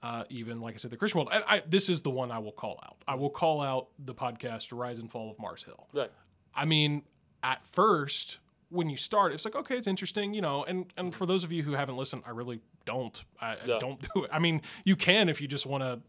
uh, 0.01 0.23
even, 0.29 0.61
like 0.61 0.75
I 0.75 0.77
said, 0.77 0.91
the 0.91 0.97
Christian 0.97 1.19
world. 1.19 1.29
And 1.33 1.43
I, 1.45 1.61
this 1.67 1.89
is 1.89 2.01
the 2.01 2.09
one 2.09 2.31
I 2.31 2.39
will 2.39 2.53
call 2.53 2.79
out. 2.85 2.97
I 3.07 3.15
will 3.15 3.29
call 3.29 3.61
out 3.61 3.87
the 4.03 4.13
podcast 4.15 4.67
"Rise 4.71 4.99
and 4.99 5.11
Fall 5.11 5.29
of 5.29 5.37
Mars 5.39 5.63
Hill." 5.63 5.87
right. 5.93 6.11
I 6.55 6.65
mean, 6.65 7.03
at 7.43 7.63
first, 7.63 8.39
when 8.69 8.89
you 8.89 8.97
start, 8.97 9.33
it's 9.33 9.43
like, 9.45 9.55
okay, 9.55 9.75
it's 9.75 9.87
interesting, 9.87 10.33
you 10.33 10.41
know. 10.41 10.63
And 10.63 10.85
and 10.97 11.13
for 11.13 11.25
those 11.25 11.43
of 11.43 11.51
you 11.51 11.63
who 11.63 11.73
haven't 11.73 11.97
listened, 11.97 12.23
I 12.25 12.29
really 12.31 12.61
don't. 12.85 13.21
I, 13.41 13.53
I 13.63 13.77
don't 13.79 13.99
do 14.13 14.23
it. 14.23 14.29
I 14.33 14.39
mean, 14.39 14.61
you 14.85 14.95
can 14.95 15.27
if 15.29 15.41
you 15.41 15.47
just 15.49 15.65
want 15.65 15.83
to, 15.83 15.99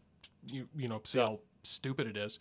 you 0.47 0.67
you 0.75 0.87
know, 0.87 1.01
see 1.03 1.17
Yeah. 1.19 1.25
How 1.25 1.39
stupid 1.63 2.07
it 2.07 2.17
is. 2.17 2.39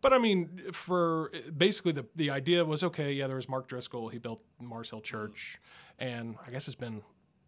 But 0.00 0.12
I 0.12 0.18
mean, 0.18 0.62
for 0.72 1.30
basically 1.56 1.92
the 1.92 2.06
the 2.16 2.30
idea 2.30 2.64
was 2.64 2.82
okay. 2.84 3.12
Yeah, 3.12 3.26
there 3.26 3.36
was 3.36 3.48
Mark 3.48 3.68
Driscoll. 3.68 4.08
He 4.08 4.18
built 4.18 4.42
Mars 4.60 4.90
Hill 4.90 5.00
Church, 5.00 5.58
and 5.98 6.36
I 6.46 6.50
guess 6.50 6.66
it's 6.68 6.74
been 6.74 7.02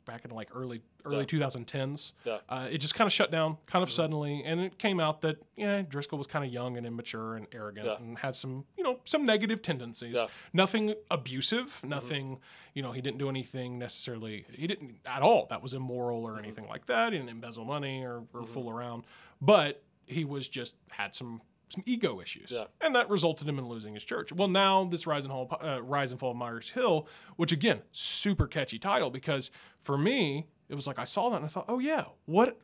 back 0.04 0.24
in 0.24 0.32
like 0.32 0.48
early 0.52 0.82
early 1.04 1.18
Yeah. 1.18 1.46
2010s. 1.48 2.12
Yeah. 2.24 2.38
Uh, 2.48 2.66
it 2.68 2.78
just 2.78 2.96
kind 2.96 3.06
of 3.06 3.12
shut 3.12 3.30
down, 3.30 3.56
kind 3.66 3.84
of 3.84 3.90
suddenly, 3.90 4.42
and 4.44 4.58
it 4.60 4.76
came 4.76 4.98
out 4.98 5.20
that 5.22 5.36
yeah, 5.56 5.82
Driscoll 5.82 6.18
was 6.18 6.26
kind 6.26 6.44
of 6.44 6.52
young 6.52 6.76
and 6.76 6.84
immature 6.84 7.36
and 7.36 7.46
arrogant, 7.52 7.86
Yeah. 7.86 7.96
and 7.98 8.18
had 8.18 8.34
some 8.34 8.64
you 8.76 8.82
know 8.82 8.98
some 9.04 9.24
negative 9.24 9.62
tendencies. 9.62 10.16
Mm-hmm. 10.18 10.26
Nothing 10.52 10.94
abusive, 11.10 11.80
nothing 11.84 12.40
you 12.74 12.82
know 12.82 12.90
he 12.92 13.00
didn't 13.00 13.18
do 13.18 13.28
anything 13.28 13.78
necessarily. 13.78 14.44
He 14.52 14.66
didn't 14.66 14.96
at 15.06 15.22
all 15.22 15.46
that 15.50 15.62
was 15.62 15.72
immoral 15.72 16.22
Mm-hmm. 16.24 16.36
or 16.36 16.38
anything 16.40 16.66
like 16.68 16.86
that. 16.86 17.12
He 17.12 17.18
didn't 17.18 17.30
embezzle 17.30 17.64
money 17.64 18.02
or, 18.02 18.24
or 18.34 18.44
fool 18.44 18.68
around, 18.70 19.04
but 19.40 19.82
he 20.06 20.24
was 20.24 20.48
just 20.48 20.76
had 20.90 21.14
some 21.14 21.40
some 21.68 21.82
ego 21.86 22.20
issues, 22.20 22.50
Yeah. 22.50 22.64
and 22.82 22.94
that 22.94 23.08
resulted 23.08 23.48
him 23.48 23.58
in 23.58 23.66
losing 23.66 23.94
his 23.94 24.04
church. 24.04 24.30
Well, 24.30 24.48
now 24.48 24.84
this 24.84 25.06
rise 25.06 25.24
and 25.24 25.32
fall, 25.32 25.56
uh, 25.64 25.82
rise 25.82 26.10
and 26.10 26.20
fall 26.20 26.32
of 26.32 26.36
Mars 26.36 26.68
Hill, 26.68 27.08
which 27.36 27.50
again, 27.50 27.80
super 27.92 28.46
catchy 28.46 28.78
title 28.78 29.08
because 29.08 29.50
for 29.80 29.96
me, 29.96 30.48
it 30.68 30.74
was 30.74 30.86
like 30.86 30.98
I 30.98 31.04
saw 31.04 31.30
that 31.30 31.36
and 31.36 31.46
I 31.46 31.48
thought, 31.48 31.64
oh 31.68 31.78
yeah, 31.78 32.04
what? 32.26 32.58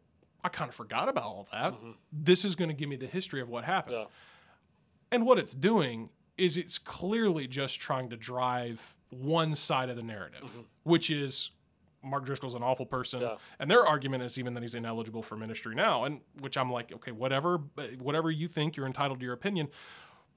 I 0.44 0.50
kind 0.50 0.68
of 0.68 0.74
forgot 0.74 1.08
about 1.08 1.24
all 1.24 1.48
that. 1.52 1.74
This 2.12 2.44
is 2.44 2.54
going 2.54 2.68
to 2.68 2.74
give 2.74 2.88
me 2.90 2.96
the 2.96 3.06
history 3.06 3.40
of 3.40 3.48
what 3.48 3.64
happened. 3.64 3.96
Yeah. 3.96 4.04
And 5.10 5.24
what 5.24 5.38
it's 5.38 5.54
doing 5.54 6.10
is 6.36 6.58
it's 6.58 6.76
clearly 6.76 7.46
just 7.48 7.80
trying 7.80 8.10
to 8.10 8.16
drive 8.16 8.94
one 9.08 9.54
side 9.54 9.88
of 9.88 9.96
the 9.96 10.02
narrative, 10.02 10.50
which 10.82 11.08
is 11.10 11.50
Mark 12.02 12.24
Driscoll's 12.24 12.54
an 12.54 12.62
awful 12.62 12.86
person, 12.86 13.20
Yeah. 13.20 13.36
and 13.58 13.70
their 13.70 13.84
argument 13.86 14.22
is 14.22 14.38
even 14.38 14.54
that 14.54 14.62
he's 14.62 14.74
ineligible 14.74 15.22
for 15.22 15.36
ministry 15.36 15.74
now. 15.74 16.04
And 16.04 16.20
which 16.40 16.56
I'm 16.56 16.70
like, 16.70 16.92
okay, 16.92 17.10
whatever, 17.12 17.58
whatever 18.00 18.30
you 18.30 18.46
think, 18.48 18.76
you're 18.76 18.86
entitled 18.86 19.18
to 19.20 19.24
your 19.24 19.34
opinion. 19.34 19.68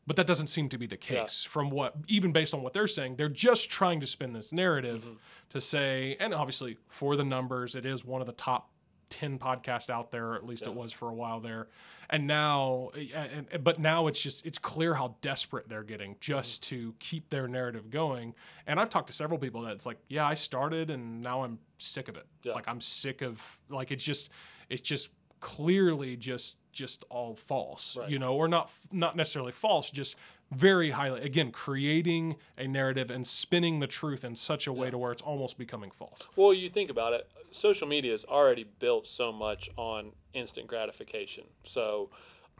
But 0.08 0.16
that 0.16 0.26
doesn't 0.26 0.48
seem 0.48 0.68
to 0.70 0.78
be 0.80 0.88
the 0.88 0.96
Yeah. 0.96 1.22
case 1.22 1.44
from 1.44 1.70
what, 1.70 1.96
even 2.08 2.32
based 2.32 2.54
on 2.56 2.64
what 2.64 2.74
they're 2.74 2.88
saying. 2.88 3.18
They're 3.18 3.30
just 3.30 3.70
trying 3.70 4.00
to 4.00 4.08
spin 4.08 4.34
this 4.34 4.52
narrative 4.52 5.04
Mm-hmm. 5.04 5.16
to 5.50 5.62
say, 5.62 6.18
and 6.20 6.34
obviously 6.34 6.78
for 6.88 7.16
the 7.16 7.24
numbers, 7.24 7.76
it 7.76 7.86
is 7.86 8.04
one 8.04 8.20
of 8.22 8.28
the 8.28 8.34
top 8.34 8.72
10 9.12 9.38
podcasts 9.38 9.90
out 9.90 10.12
there, 10.12 10.30
or 10.30 10.36
at 10.36 10.46
least 10.46 10.64
it 10.64 10.74
was 10.74 10.92
for 10.92 11.10
a 11.10 11.14
while 11.14 11.40
there. 11.40 11.68
And 12.10 12.26
now, 12.26 12.90
but 13.62 13.80
now 13.80 14.08
it's 14.08 14.20
just, 14.20 14.46
it's 14.46 14.58
clear 14.58 14.96
how 14.96 15.16
desperate 15.22 15.70
they're 15.70 15.84
getting 15.84 16.16
just 16.20 16.64
mm-hmm. 16.64 16.76
to 16.76 16.96
keep 17.00 17.30
their 17.30 17.48
narrative 17.48 17.92
going. 17.92 18.34
And 18.66 18.80
I've 18.80 18.90
talked 18.90 19.08
to 19.08 19.14
several 19.14 19.40
people 19.40 19.62
that's 19.62 19.86
like, 19.86 19.98
yeah, 20.10 20.26
I 20.26 20.34
started 20.34 20.90
and 20.90 21.22
now 21.22 21.44
I'm 21.44 21.60
sick 21.78 22.10
of 22.10 22.18
it. 22.18 22.26
Yeah. 22.44 22.54
Like 22.54 22.68
I'm 22.68 22.82
sick 22.82 23.22
of, 23.22 23.42
like, 23.70 23.92
it's 23.92 24.04
just, 24.04 24.30
it's 24.70 24.82
just 24.82 25.10
clearly 25.42 26.16
just 26.16 26.56
just 26.72 27.04
all 27.10 27.36
false, 27.36 27.98
Right. 27.98 28.10
you 28.10 28.18
know, 28.18 28.34
or 28.36 28.48
not 28.48 28.72
not 28.92 29.18
necessarily 29.18 29.52
false, 29.52 29.92
just 29.92 30.16
very 30.52 30.92
highly 30.92 31.22
again 31.22 31.52
creating 31.52 32.36
a 32.58 32.68
narrative 32.68 33.10
and 33.10 33.26
spinning 33.26 33.80
the 33.80 33.88
truth 33.88 34.24
in 34.26 34.36
such 34.36 34.68
a 34.68 34.74
way 34.74 34.90
to 34.90 34.98
where 34.98 35.12
it's 35.12 35.22
almost 35.22 35.58
becoming 35.58 35.90
false. 35.90 36.28
Well, 36.36 36.54
you 36.54 36.70
think 36.70 36.90
about 36.90 37.14
it, 37.14 37.30
social 37.52 37.88
media 37.88 38.14
is 38.14 38.26
already 38.26 38.66
built 38.80 39.08
so 39.08 39.32
much 39.32 39.70
on 39.78 40.12
instant 40.34 40.68
gratification. 40.68 41.46
So, 41.64 42.10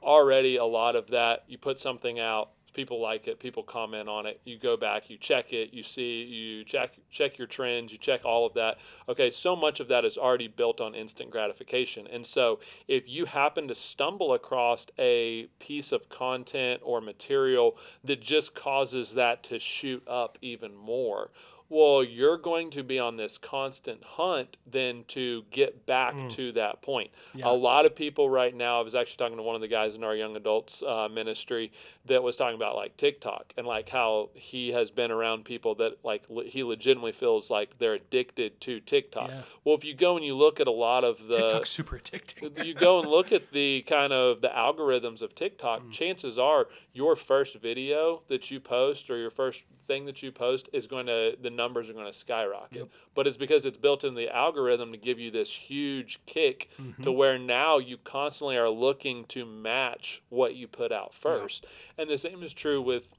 already 0.02 0.56
a 0.56 0.66
lot 0.66 0.96
of 0.96 1.08
that, 1.08 1.44
you 1.48 1.58
put 1.58 1.80
something 1.80 2.20
out, 2.20 2.52
people 2.74 3.02
like 3.02 3.28
it, 3.28 3.40
people 3.40 3.64
comment 3.64 4.08
on 4.08 4.26
it, 4.26 4.40
you 4.46 4.58
go 4.58 4.78
back, 4.78 5.10
you 5.10 5.18
check 5.18 5.54
it, 5.54 5.74
you 5.74 5.84
see, 5.84 6.24
you 6.24 6.64
check 6.64 6.94
check 7.10 7.38
your 7.38 7.48
trends, 7.48 7.92
you 7.92 7.98
check 7.98 8.26
all 8.26 8.46
of 8.46 8.54
that. 8.54 8.78
Okay, 9.10 9.30
so 9.30 9.56
much 9.56 9.80
of 9.80 9.88
that 9.90 10.06
is 10.06 10.18
already 10.18 10.48
built 10.48 10.82
on 10.82 10.96
instant 10.96 11.30
gratification. 11.32 12.08
And 12.08 12.26
so, 12.26 12.60
if 12.88 13.10
you 13.10 13.26
happen 13.26 13.68
to 13.68 13.76
stumble 13.76 14.34
across 14.34 14.88
a 14.98 15.48
piece 15.60 15.92
of 15.92 16.10
content 16.10 16.82
or 16.84 17.02
material 17.02 17.78
that 18.04 18.22
just 18.22 18.56
causes 18.56 19.14
that 19.14 19.44
to 19.44 19.60
shoot 19.60 20.04
up 20.08 20.38
even 20.42 20.76
more, 20.76 21.30
well, 21.72 22.04
you're 22.04 22.38
going 22.38 22.70
to 22.72 22.84
be 22.84 23.00
on 23.00 23.16
this 23.16 23.38
constant 23.38 24.04
hunt 24.04 24.58
then 24.70 25.06
to 25.08 25.44
get 25.52 25.86
back 25.86 26.14
to 26.32 26.52
that 26.52 26.82
point. 26.82 27.10
Yeah. 27.34 27.48
A 27.48 27.54
lot 27.54 27.86
of 27.86 27.96
people 27.96 28.30
right 28.30 28.54
now, 28.54 28.80
I 28.80 28.84
was 28.84 28.94
actually 28.94 29.18
talking 29.18 29.38
to 29.38 29.44
one 29.44 29.56
of 29.56 29.62
the 29.62 29.70
guys 29.70 29.96
in 29.96 30.04
our 30.04 30.14
young 30.16 30.36
adults 30.36 30.84
uh, 30.84 31.08
ministry 31.10 31.72
that 32.08 32.22
was 32.22 32.36
talking 32.36 32.56
about 32.56 32.76
like 32.76 32.98
TikTok 32.98 33.54
and 33.58 33.66
like 33.66 33.88
how 33.88 34.32
he 34.34 34.74
has 34.74 34.92
been 34.92 35.12
around 35.12 35.46
people 35.46 35.76
that 35.76 36.04
like 36.04 36.24
le- 36.30 36.44
he 36.46 36.64
legitimately 36.64 37.14
feels 37.14 37.50
like 37.50 37.78
they're 37.78 37.94
addicted 37.94 38.60
to 38.62 38.82
TikTok. 38.82 39.30
Yeah. 39.30 39.42
Well, 39.64 39.76
if 39.76 39.86
you 39.86 39.94
go 39.96 40.18
and 40.18 40.26
you 40.26 40.36
look 40.36 40.60
at 40.60 40.68
a 40.68 40.72
lot 40.72 41.04
of 41.06 41.26
the 41.28 41.36
TikTok's 41.36 41.70
super 41.70 41.98
addicting. 42.00 42.66
you 42.66 42.74
go 42.74 43.00
and 43.00 43.10
look 43.10 43.32
at 43.32 43.52
the 43.54 43.84
kind 43.84 44.12
of 44.12 44.42
the 44.42 44.50
algorithms 44.50 45.22
of 45.22 45.34
TikTok, 45.34 45.84
Mm. 45.84 45.92
chances 45.94 46.38
are 46.38 46.68
your 46.94 47.16
first 47.16 47.56
video 47.56 48.22
that 48.28 48.52
you 48.52 48.60
post 48.60 49.10
or 49.10 49.18
your 49.18 49.30
first 49.30 49.64
thing 49.86 50.06
that 50.06 50.22
you 50.22 50.32
post 50.32 50.70
is 50.74 50.88
going 50.88 51.06
to 51.06 51.36
the 51.42 51.50
numbers 51.50 51.90
are 51.90 51.94
going 51.94 52.06
to 52.06 52.14
skyrocket. 52.14 52.78
Yep. 52.78 52.90
But 53.16 53.28
it's 53.28 53.38
because 53.38 53.66
it's 53.66 53.78
built 53.78 54.04
in 54.04 54.14
the 54.14 54.30
algorithm 54.30 54.92
to 54.92 54.98
give 54.98 55.18
you 55.20 55.32
this 55.32 55.50
huge 55.50 56.20
kick 56.26 56.70
Mm-hmm. 56.82 57.04
to 57.04 57.12
where 57.12 57.38
now 57.40 57.78
you 57.78 57.98
constantly 57.98 58.58
are 58.58 58.70
looking 58.70 59.26
to 59.26 59.46
match 59.46 60.22
what 60.30 60.56
you 60.56 60.68
put 60.68 60.92
out 60.92 61.14
first. 61.14 61.66
And 61.98 62.10
the 62.10 62.18
same 62.18 62.44
is 62.44 62.54
true 62.54 62.82
with 62.82 63.14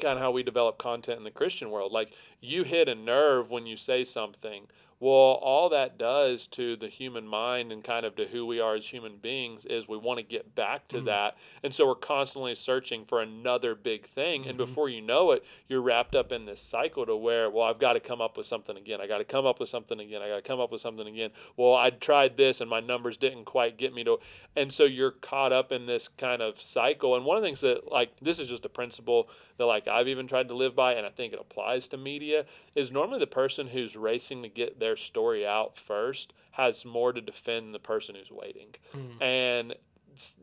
kind 0.00 0.16
of 0.18 0.22
how 0.22 0.30
we 0.30 0.42
develop 0.42 0.78
content 0.78 1.18
in 1.18 1.24
the 1.24 1.30
Christian 1.30 1.70
world. 1.70 1.92
Like 1.92 2.14
you 2.40 2.62
hit 2.64 2.88
a 2.88 2.94
nerve 2.94 3.50
when 3.50 3.66
you 3.66 3.76
say 3.76 4.04
something. 4.04 4.66
Well, 5.02 5.40
all 5.42 5.68
that 5.70 5.98
does 5.98 6.46
to 6.52 6.76
the 6.76 6.86
human 6.86 7.26
mind 7.26 7.72
and 7.72 7.82
kind 7.82 8.06
of 8.06 8.14
to 8.14 8.24
who 8.24 8.46
we 8.46 8.60
are 8.60 8.76
as 8.76 8.86
human 8.86 9.16
beings 9.16 9.66
is 9.66 9.88
we 9.88 9.96
want 9.96 10.20
to 10.20 10.22
get 10.22 10.54
back 10.54 10.86
to 10.90 10.98
mm-hmm. 10.98 11.06
that. 11.06 11.36
And 11.64 11.74
so 11.74 11.88
we're 11.88 11.96
constantly 11.96 12.54
searching 12.54 13.04
for 13.04 13.20
another 13.20 13.74
big 13.74 14.06
thing. 14.06 14.42
And 14.42 14.50
mm-hmm. 14.50 14.58
before 14.58 14.88
you 14.88 15.00
know 15.00 15.32
it, 15.32 15.44
you're 15.66 15.82
wrapped 15.82 16.14
up 16.14 16.30
in 16.30 16.46
this 16.46 16.60
cycle 16.60 17.04
to 17.04 17.16
where, 17.16 17.50
well, 17.50 17.64
I've 17.64 17.80
got 17.80 17.94
to 17.94 18.00
come 18.00 18.20
up 18.20 18.36
with 18.36 18.46
something 18.46 18.76
again. 18.76 19.00
I 19.00 19.08
got 19.08 19.18
to 19.18 19.24
come 19.24 19.44
up 19.44 19.58
with 19.58 19.68
something 19.68 19.98
again. 19.98 20.22
I 20.22 20.28
got 20.28 20.36
to 20.36 20.42
come 20.42 20.60
up 20.60 20.70
with 20.70 20.80
something 20.80 21.08
again. 21.08 21.30
Well, 21.56 21.74
I 21.74 21.90
tried 21.90 22.36
this 22.36 22.60
and 22.60 22.70
my 22.70 22.78
numbers 22.78 23.16
didn't 23.16 23.46
quite 23.46 23.78
get 23.78 23.92
me 23.92 24.04
to. 24.04 24.18
And 24.54 24.72
so 24.72 24.84
you're 24.84 25.10
caught 25.10 25.52
up 25.52 25.72
in 25.72 25.84
this 25.86 26.06
kind 26.06 26.40
of 26.40 26.62
cycle. 26.62 27.16
And 27.16 27.24
one 27.24 27.36
of 27.36 27.42
the 27.42 27.48
things 27.48 27.62
that, 27.62 27.90
like, 27.90 28.12
this 28.20 28.38
is 28.38 28.48
just 28.48 28.64
a 28.66 28.68
principle 28.68 29.28
that, 29.56 29.66
like, 29.66 29.88
I've 29.88 30.06
even 30.06 30.28
tried 30.28 30.46
to 30.48 30.54
live 30.54 30.76
by, 30.76 30.94
and 30.94 31.04
I 31.04 31.10
think 31.10 31.32
it 31.32 31.40
applies 31.40 31.88
to 31.88 31.96
media, 31.96 32.44
is 32.76 32.92
normally 32.92 33.18
the 33.18 33.26
person 33.26 33.66
who's 33.66 33.96
racing 33.96 34.42
to 34.42 34.48
get 34.48 34.78
their 34.92 34.96
story 34.98 35.46
out 35.46 35.74
first 35.74 36.34
has 36.50 36.84
more 36.84 37.14
to 37.14 37.20
defend 37.22 37.74
the 37.74 37.78
person 37.78 38.14
who's 38.14 38.30
waiting. 38.30 38.68
Hmm. 38.92 39.22
And 39.22 39.74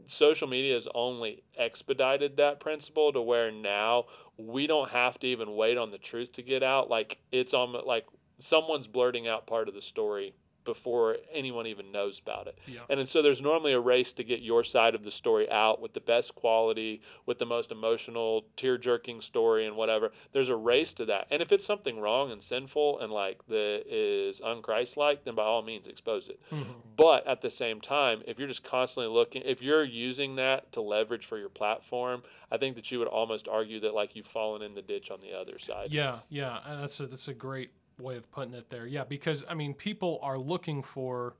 social 0.07 0.47
media 0.47 0.73
has 0.73 0.87
only 0.95 1.43
expedited 1.55 2.37
that 2.37 2.59
principle 2.59 3.13
to 3.13 3.21
where 3.21 3.51
now 3.51 4.05
we 4.37 4.65
don't 4.65 4.89
have 4.89 5.19
to 5.19 5.27
even 5.27 5.55
wait 5.55 5.77
on 5.77 5.91
the 5.91 5.99
truth 5.99 6.31
to 6.33 6.41
get 6.41 6.63
out. 6.63 6.89
Like 6.89 7.19
it's 7.31 7.53
on 7.53 7.75
like 7.85 8.07
someone's 8.39 8.87
blurting 8.87 9.27
out 9.27 9.45
part 9.45 9.67
of 9.67 9.75
the 9.75 9.83
story 9.83 10.33
before 10.69 11.17
anyone 11.33 11.65
even 11.65 11.91
knows 11.91 12.19
about 12.19 12.45
it. 12.45 12.55
Yeah. 12.67 12.81
And, 12.89 13.09
so 13.09 13.23
there's 13.23 13.41
normally 13.41 13.73
a 13.73 13.79
race 13.79 14.13
to 14.13 14.23
get 14.23 14.41
your 14.41 14.63
side 14.63 14.93
of 14.93 15.01
the 15.01 15.09
story 15.09 15.49
out 15.49 15.81
with 15.81 15.93
the 15.93 15.99
best 15.99 16.35
quality, 16.35 17.01
with 17.25 17.39
the 17.39 17.45
most 17.47 17.71
emotional, 17.71 18.45
tear 18.55 18.77
jerking 18.77 19.19
story 19.19 19.65
and 19.65 19.75
whatever. 19.75 20.11
There's 20.31 20.49
a 20.49 20.55
race 20.55 20.93
to 20.95 21.05
that. 21.05 21.25
And 21.31 21.41
if 21.41 21.51
it's 21.51 21.65
something 21.65 21.99
wrong 21.99 22.31
and 22.31 22.43
sinful 22.43 22.99
and 22.99 23.11
like 23.11 23.43
that 23.47 23.83
is 23.87 24.41
unchristlike, 24.41 25.23
then 25.23 25.33
by 25.33 25.41
all 25.41 25.63
means 25.63 25.87
expose 25.87 26.29
it. 26.29 26.39
Mm-hmm. 26.51 26.71
But 26.95 27.25
at 27.25 27.41
the 27.41 27.49
same 27.49 27.81
time, 27.81 28.21
if 28.27 28.37
you're 28.37 28.47
just 28.47 28.63
constantly 28.63 29.11
looking, 29.11 29.41
if 29.43 29.63
you're 29.63 29.83
using 29.83 30.35
that 30.35 30.71
to 30.73 30.81
leverage 30.81 31.25
for 31.25 31.39
your 31.39 31.49
platform, 31.49 32.21
I 32.51 32.57
think 32.57 32.75
that 32.75 32.91
you 32.91 32.99
would 32.99 33.07
almost 33.07 33.47
argue 33.47 33.79
that 33.79 33.95
like 33.95 34.15
you've 34.15 34.27
fallen 34.27 34.61
in 34.61 34.75
the 34.75 34.83
ditch 34.83 35.09
on 35.09 35.19
the 35.19 35.33
other 35.35 35.57
side. 35.57 35.91
Yeah, 35.91 36.19
yeah, 36.29 36.59
that's 36.79 36.99
a 36.99 37.07
that's 37.07 37.27
a 37.27 37.33
great 37.33 37.71
way 37.99 38.15
of 38.17 38.29
putting 38.31 38.53
it 38.53 38.69
there. 38.69 38.85
Yeah, 38.87 39.03
because 39.03 39.43
I 39.49 39.53
mean, 39.53 39.73
people 39.73 40.19
are 40.21 40.37
looking 40.37 40.81
for. 40.83 41.35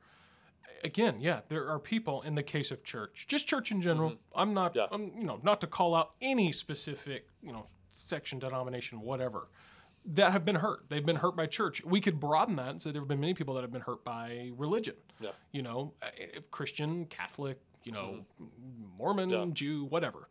Again, 0.84 1.18
yeah, 1.20 1.42
there 1.50 1.68
are 1.68 1.78
people 1.78 2.22
in 2.22 2.36
the 2.36 2.44
case 2.44 2.72
of 2.72 2.86
church, 2.86 3.26
just 3.28 3.48
church 3.50 3.70
in 3.70 3.82
general. 3.82 4.14
I'm 4.34 4.54
not, 4.54 4.76
Mm-hmm. 4.76 4.80
Yeah. 4.80 4.88
I'm, 4.92 5.12
you 5.20 5.26
know, 5.26 5.40
not 5.44 5.60
to 5.62 5.68
call 5.68 5.94
out 5.94 6.12
any 6.22 6.54
specific, 6.54 7.28
you 7.44 7.52
know, 7.52 7.66
section, 7.92 8.40
denomination, 8.40 9.02
whatever, 9.02 9.50
that 10.06 10.32
have 10.32 10.46
been 10.46 10.56
hurt. 10.56 10.86
They've 10.88 11.06
been 11.06 11.18
hurt 11.18 11.36
by 11.36 11.48
church. 11.48 11.84
We 11.84 12.00
could 12.00 12.18
broaden 12.18 12.56
that 12.58 12.70
and 12.70 12.82
say 12.82 12.92
there 12.92 13.02
have 13.02 13.10
been 13.10 13.20
many 13.20 13.34
people 13.34 13.56
that 13.56 13.62
have 13.62 13.74
been 13.74 13.82
hurt 13.82 14.06
by 14.06 14.52
religion. 14.56 14.96
Yeah. 15.20 15.32
You 15.52 15.64
know, 15.64 15.94
eh, 16.02 16.40
Christian, 16.50 17.06
Catholic, 17.08 17.60
you 17.84 17.92
know, 17.92 18.24
Mormon, 18.98 19.32
Mm-hmm. 19.32 19.48
Yeah. 19.50 19.54
Jew, 19.54 19.84
whatever, 19.86 20.30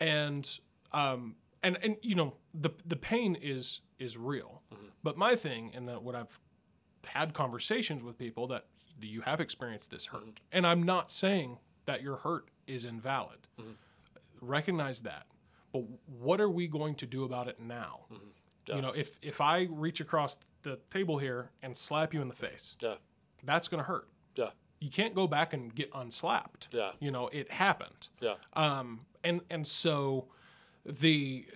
and 0.00 0.48
um, 0.92 1.34
and 1.62 1.78
and 1.82 1.96
you 2.02 2.14
know, 2.14 2.34
the 2.54 2.70
the 2.86 2.96
pain 2.96 3.36
is 3.40 3.80
is 3.98 4.16
real. 4.16 4.62
Mm-hmm. 4.72 4.86
But 5.02 5.16
my 5.16 5.34
thing, 5.36 5.70
and 5.74 5.88
that 5.88 6.02
what 6.02 6.14
I've 6.14 6.38
had 7.06 7.34
conversations 7.34 8.02
with 8.02 8.16
people 8.18 8.46
that 8.48 8.66
you 9.00 9.20
have 9.22 9.40
experienced 9.40 9.90
this 9.90 10.06
hurt, 10.06 10.20
Mm-hmm. 10.22 10.30
and 10.52 10.66
I'm 10.66 10.82
not 10.82 11.10
saying 11.10 11.58
that 11.86 12.02
your 12.02 12.16
hurt 12.16 12.48
is 12.66 12.84
invalid. 12.84 13.48
Mm-hmm. 13.60 13.72
Recognize 14.40 15.00
that, 15.02 15.26
but 15.72 15.84
what 16.06 16.40
are 16.40 16.50
we 16.50 16.66
going 16.66 16.96
to 16.96 17.06
do 17.06 17.22
about 17.24 17.46
it 17.48 17.60
now? 17.60 18.06
Mm-hmm. 18.12 18.24
Yeah. 18.66 18.76
You 18.76 18.82
know, 18.82 18.90
if 18.90 19.16
if 19.22 19.40
I 19.40 19.68
reach 19.70 20.00
across 20.00 20.36
the 20.62 20.78
table 20.90 21.18
here 21.18 21.50
and 21.62 21.76
slap 21.76 22.12
you 22.14 22.20
in 22.22 22.28
the 22.28 22.34
face, 22.34 22.76
Yeah. 22.80 22.94
that's 23.44 23.68
going 23.68 23.78
to 23.82 23.86
hurt. 23.86 24.08
Yeah. 24.36 24.50
You 24.80 24.90
can't 24.90 25.14
go 25.14 25.26
back 25.28 25.52
and 25.52 25.72
get 25.74 25.90
unslapped. 25.94 26.68
Yeah. 26.72 26.90
You 26.98 27.10
know, 27.12 27.28
it 27.28 27.50
happened. 27.52 28.08
Yeah. 28.20 28.34
Um, 28.54 29.06
and 29.22 29.42
and 29.50 29.66
so 29.66 30.26
the 30.84 31.46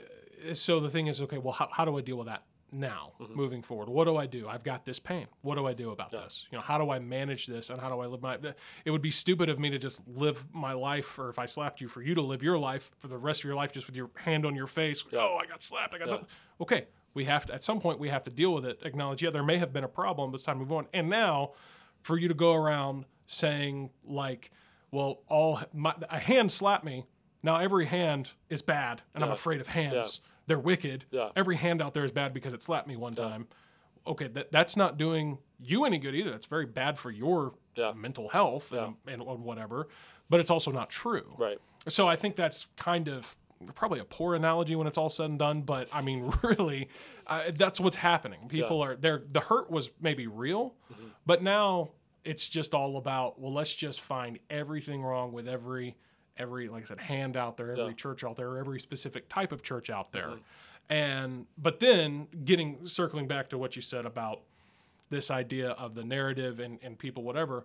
so 0.52 0.80
the 0.80 0.90
thing 0.90 1.06
is, 1.06 1.20
okay, 1.20 1.38
well, 1.38 1.52
how, 1.52 1.68
how 1.70 1.84
do 1.84 1.96
I 1.98 2.00
deal 2.02 2.16
with 2.16 2.26
that 2.26 2.44
now, 2.72 3.12
mm-hmm. 3.20 3.34
moving 3.34 3.62
forward? 3.62 3.88
What 3.88 4.04
do 4.04 4.16
I 4.16 4.26
do? 4.26 4.48
I've 4.48 4.64
got 4.64 4.84
this 4.84 4.98
pain. 4.98 5.26
What 5.42 5.54
do 5.54 5.66
I 5.66 5.72
do 5.72 5.90
about 5.90 6.10
this? 6.10 6.46
You 6.50 6.58
know, 6.58 6.62
how 6.62 6.78
do 6.78 6.90
I 6.90 6.98
manage 6.98 7.46
this, 7.46 7.70
and 7.70 7.80
how 7.80 7.88
do 7.88 8.00
I 8.00 8.06
live 8.06 8.22
my? 8.22 8.38
It 8.84 8.90
would 8.90 9.02
be 9.02 9.10
stupid 9.10 9.48
of 9.48 9.58
me 9.58 9.70
to 9.70 9.78
just 9.78 10.02
live 10.06 10.46
my 10.52 10.72
life, 10.72 11.18
or 11.18 11.28
if 11.28 11.38
I 11.38 11.46
slapped 11.46 11.80
you, 11.80 11.88
for 11.88 12.02
you 12.02 12.14
to 12.14 12.22
live 12.22 12.42
your 12.42 12.58
life 12.58 12.90
for 12.98 13.08
the 13.08 13.18
rest 13.18 13.40
of 13.40 13.44
your 13.44 13.54
life, 13.54 13.72
just 13.72 13.86
with 13.86 13.96
your 13.96 14.10
hand 14.16 14.44
on 14.44 14.54
your 14.54 14.66
face. 14.66 15.04
Oh, 15.12 15.36
I 15.36 15.46
got 15.46 15.62
slapped. 15.62 15.94
I 15.94 15.98
got 15.98 16.10
something. 16.10 16.28
Okay, 16.60 16.86
we 17.14 17.24
have 17.24 17.46
to. 17.46 17.54
At 17.54 17.64
some 17.64 17.80
point, 17.80 17.98
we 17.98 18.08
have 18.08 18.24
to 18.24 18.30
deal 18.30 18.52
with 18.52 18.64
it. 18.64 18.80
Acknowledge, 18.82 19.22
yeah, 19.22 19.30
there 19.30 19.44
may 19.44 19.58
have 19.58 19.72
been 19.72 19.84
a 19.84 19.88
problem, 19.88 20.30
but 20.30 20.36
it's 20.36 20.44
time 20.44 20.56
to 20.58 20.64
move 20.64 20.72
on. 20.72 20.86
And 20.92 21.08
now, 21.08 21.52
for 22.02 22.18
you 22.18 22.28
to 22.28 22.34
go 22.34 22.54
around 22.54 23.06
saying 23.26 23.90
like, 24.04 24.50
well, 24.90 25.22
all 25.28 25.60
my, 25.72 25.94
a 26.10 26.18
hand 26.18 26.52
slapped 26.52 26.84
me. 26.84 27.04
Now 27.46 27.58
every 27.58 27.86
hand 27.86 28.32
is 28.50 28.60
bad, 28.60 29.02
and 29.14 29.22
I'm 29.22 29.30
afraid 29.30 29.60
of 29.60 29.68
hands. 29.68 30.20
They're 30.48 30.58
wicked. 30.58 31.04
Yeah. 31.12 31.28
Every 31.36 31.54
hand 31.54 31.80
out 31.80 31.94
there 31.94 32.04
is 32.04 32.10
bad 32.10 32.34
because 32.34 32.52
it 32.52 32.62
slapped 32.62 32.88
me 32.88 32.96
one 32.96 33.14
time. 33.14 33.46
Okay, 34.04 34.26
that, 34.26 34.50
that's 34.50 34.76
not 34.76 34.98
doing 34.98 35.38
you 35.60 35.84
any 35.84 35.98
good 35.98 36.14
either. 36.16 36.30
That's 36.32 36.46
very 36.46 36.66
bad 36.66 36.98
for 36.98 37.10
your 37.10 37.54
Yeah. 37.76 37.92
mental 37.94 38.28
health 38.28 38.72
and, 38.72 38.96
and 39.06 39.22
whatever. 39.22 39.86
But 40.28 40.40
it's 40.40 40.50
also 40.50 40.72
not 40.72 40.90
true. 40.90 41.34
Right. 41.38 41.58
So 41.86 42.08
I 42.08 42.16
think 42.16 42.34
that's 42.34 42.66
kind 42.76 43.06
of 43.06 43.36
probably 43.76 44.00
a 44.00 44.04
poor 44.04 44.34
analogy 44.34 44.74
when 44.74 44.88
it's 44.88 44.98
all 44.98 45.08
said 45.08 45.30
and 45.30 45.38
done. 45.38 45.62
But 45.62 45.88
I 45.94 46.02
mean, 46.02 46.32
really, 46.42 46.88
uh, 47.28 47.52
that's 47.54 47.78
what's 47.78 47.96
happening. 47.96 48.48
People 48.48 48.82
are 48.82 48.96
there. 48.96 49.22
The 49.30 49.40
hurt 49.40 49.70
was 49.70 49.92
maybe 50.00 50.26
real, 50.26 50.74
but 51.26 51.44
now 51.44 51.90
it's 52.24 52.48
just 52.48 52.74
all 52.74 52.96
about 52.96 53.40
well, 53.40 53.52
let's 53.52 53.72
just 53.72 54.00
find 54.00 54.40
everything 54.50 55.00
wrong 55.02 55.30
with 55.32 55.46
every 55.46 55.94
every 56.38 56.68
like 56.68 56.82
I 56.82 56.86
said 56.86 57.00
hand 57.00 57.36
out 57.36 57.56
there, 57.56 57.72
every 57.72 57.86
Yeah. 57.86 57.92
church 57.92 58.24
out 58.24 58.36
there, 58.36 58.58
every 58.58 58.80
specific 58.80 59.28
type 59.28 59.52
of 59.52 59.62
church 59.62 59.90
out 59.90 60.12
there. 60.12 60.28
Mm-hmm. 60.28 60.92
And 60.92 61.46
but 61.58 61.80
then 61.80 62.28
getting 62.44 62.86
circling 62.86 63.26
back 63.26 63.48
to 63.50 63.58
what 63.58 63.76
you 63.76 63.82
said 63.82 64.06
about 64.06 64.42
this 65.10 65.30
idea 65.30 65.70
of 65.70 65.94
the 65.94 66.04
narrative 66.04 66.60
and, 66.60 66.78
and 66.82 66.98
people 66.98 67.22
whatever. 67.22 67.64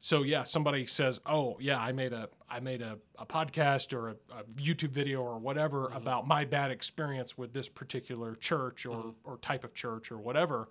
So 0.00 0.22
yeah 0.22 0.44
somebody 0.44 0.86
says 0.86 1.18
oh 1.26 1.56
yeah 1.60 1.80
i 1.80 1.90
made 1.90 2.12
a 2.12 2.28
i 2.48 2.60
made 2.60 2.82
a, 2.82 2.98
a 3.18 3.26
podcast 3.26 3.92
or 3.92 4.10
a, 4.10 4.12
a 4.30 4.44
youtube 4.56 4.90
video 4.90 5.20
or 5.22 5.38
whatever 5.38 5.86
mm-hmm. 5.86 5.96
about 5.96 6.26
my 6.26 6.44
bad 6.44 6.70
experience 6.70 7.36
with 7.36 7.52
this 7.52 7.68
particular 7.68 8.36
church 8.36 8.86
or, 8.86 8.96
mm-hmm. 8.96 9.10
or 9.24 9.38
type 9.38 9.64
of 9.64 9.74
church 9.74 10.12
or 10.12 10.18
whatever. 10.18 10.68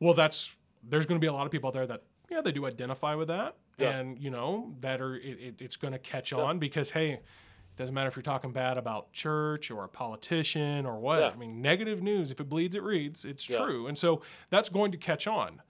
Well 0.00 0.14
that's 0.14 0.56
there's 0.88 1.04
going 1.06 1.20
to 1.20 1.24
be 1.24 1.28
a 1.28 1.32
lot 1.34 1.44
of 1.44 1.52
people 1.52 1.68
out 1.68 1.74
there 1.74 1.86
that 1.86 2.02
yeah 2.30 2.40
they 2.40 2.52
do 2.52 2.64
identify 2.66 3.14
with 3.14 3.28
that 3.28 3.56
Yeah. 3.78 3.90
and 3.98 4.18
you 4.18 4.30
know 4.30 4.74
that 4.80 5.00
are 5.00 5.16
it, 5.16 5.38
it, 5.40 5.54
it's 5.60 5.76
going 5.76 5.92
to 5.92 5.98
catch 5.98 6.32
Yeah. 6.32 6.38
on 6.38 6.58
because 6.58 6.90
hey 6.90 7.12
it 7.12 7.76
doesn't 7.76 7.94
matter 7.94 8.08
if 8.08 8.16
you're 8.16 8.22
talking 8.22 8.52
bad 8.52 8.76
about 8.76 9.12
church 9.12 9.70
or 9.70 9.84
a 9.84 9.88
politician 9.88 10.84
or 10.86 10.98
what 11.00 11.18
Yeah. 11.20 11.30
i 11.30 11.36
mean 11.36 11.62
negative 11.62 12.02
news 12.02 12.30
if 12.30 12.40
it 12.40 12.48
bleeds 12.48 12.74
it 12.76 12.82
reads 12.82 13.24
it's 13.24 13.48
Yeah. 13.48 13.58
true 13.58 13.86
and 13.86 13.96
so 13.96 14.22
that's 14.50 14.68
going 14.68 14.92
to 14.92 14.98
catch 14.98 15.26
on 15.26 15.62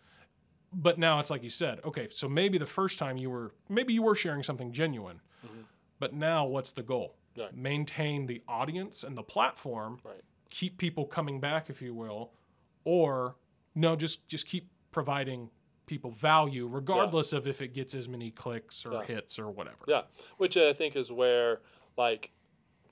but 0.73 0.99
now 0.99 1.21
it's 1.21 1.30
like 1.30 1.42
you 1.42 1.50
said 1.50 1.80
okay 1.85 2.09
so 2.11 2.28
maybe 2.28 2.59
the 2.59 2.66
first 2.66 2.99
time 2.99 3.16
you 3.18 3.30
were 3.30 3.52
maybe 3.68 3.92
you 3.94 4.02
were 4.02 4.14
sharing 4.14 4.42
something 4.42 4.73
genuine 4.73 5.21
Mhm. 5.47 5.64
but 5.99 6.12
now 6.14 6.44
what's 6.47 6.73
the 6.73 6.82
goal 6.82 7.14
Right. 7.38 7.54
maintain 7.56 8.26
the 8.26 8.42
audience 8.49 9.02
and 9.04 9.16
the 9.16 9.23
platform 9.23 10.00
Right. 10.04 10.21
keep 10.50 10.76
people 10.78 11.06
coming 11.06 11.40
back 11.40 11.71
if 11.71 11.80
you 11.80 11.94
will 11.94 12.32
or 12.85 13.37
no 13.75 13.97
just 13.97 14.26
just 14.28 14.47
keep 14.47 14.68
providing 14.90 15.50
people 15.86 16.10
value 16.10 16.66
regardless 16.66 17.32
of 17.32 17.46
if 17.46 17.60
it 17.60 17.74
gets 17.74 17.94
as 17.94 18.08
many 18.08 18.30
clicks 18.30 18.86
or 18.86 18.92
Yeah. 18.92 19.04
hits 19.04 19.38
or 19.38 19.50
whatever 19.50 19.84
Yeah, 19.86 20.02
which 20.36 20.56
I 20.56 20.72
think 20.72 20.96
is 20.96 21.10
where 21.10 21.60
like 21.96 22.30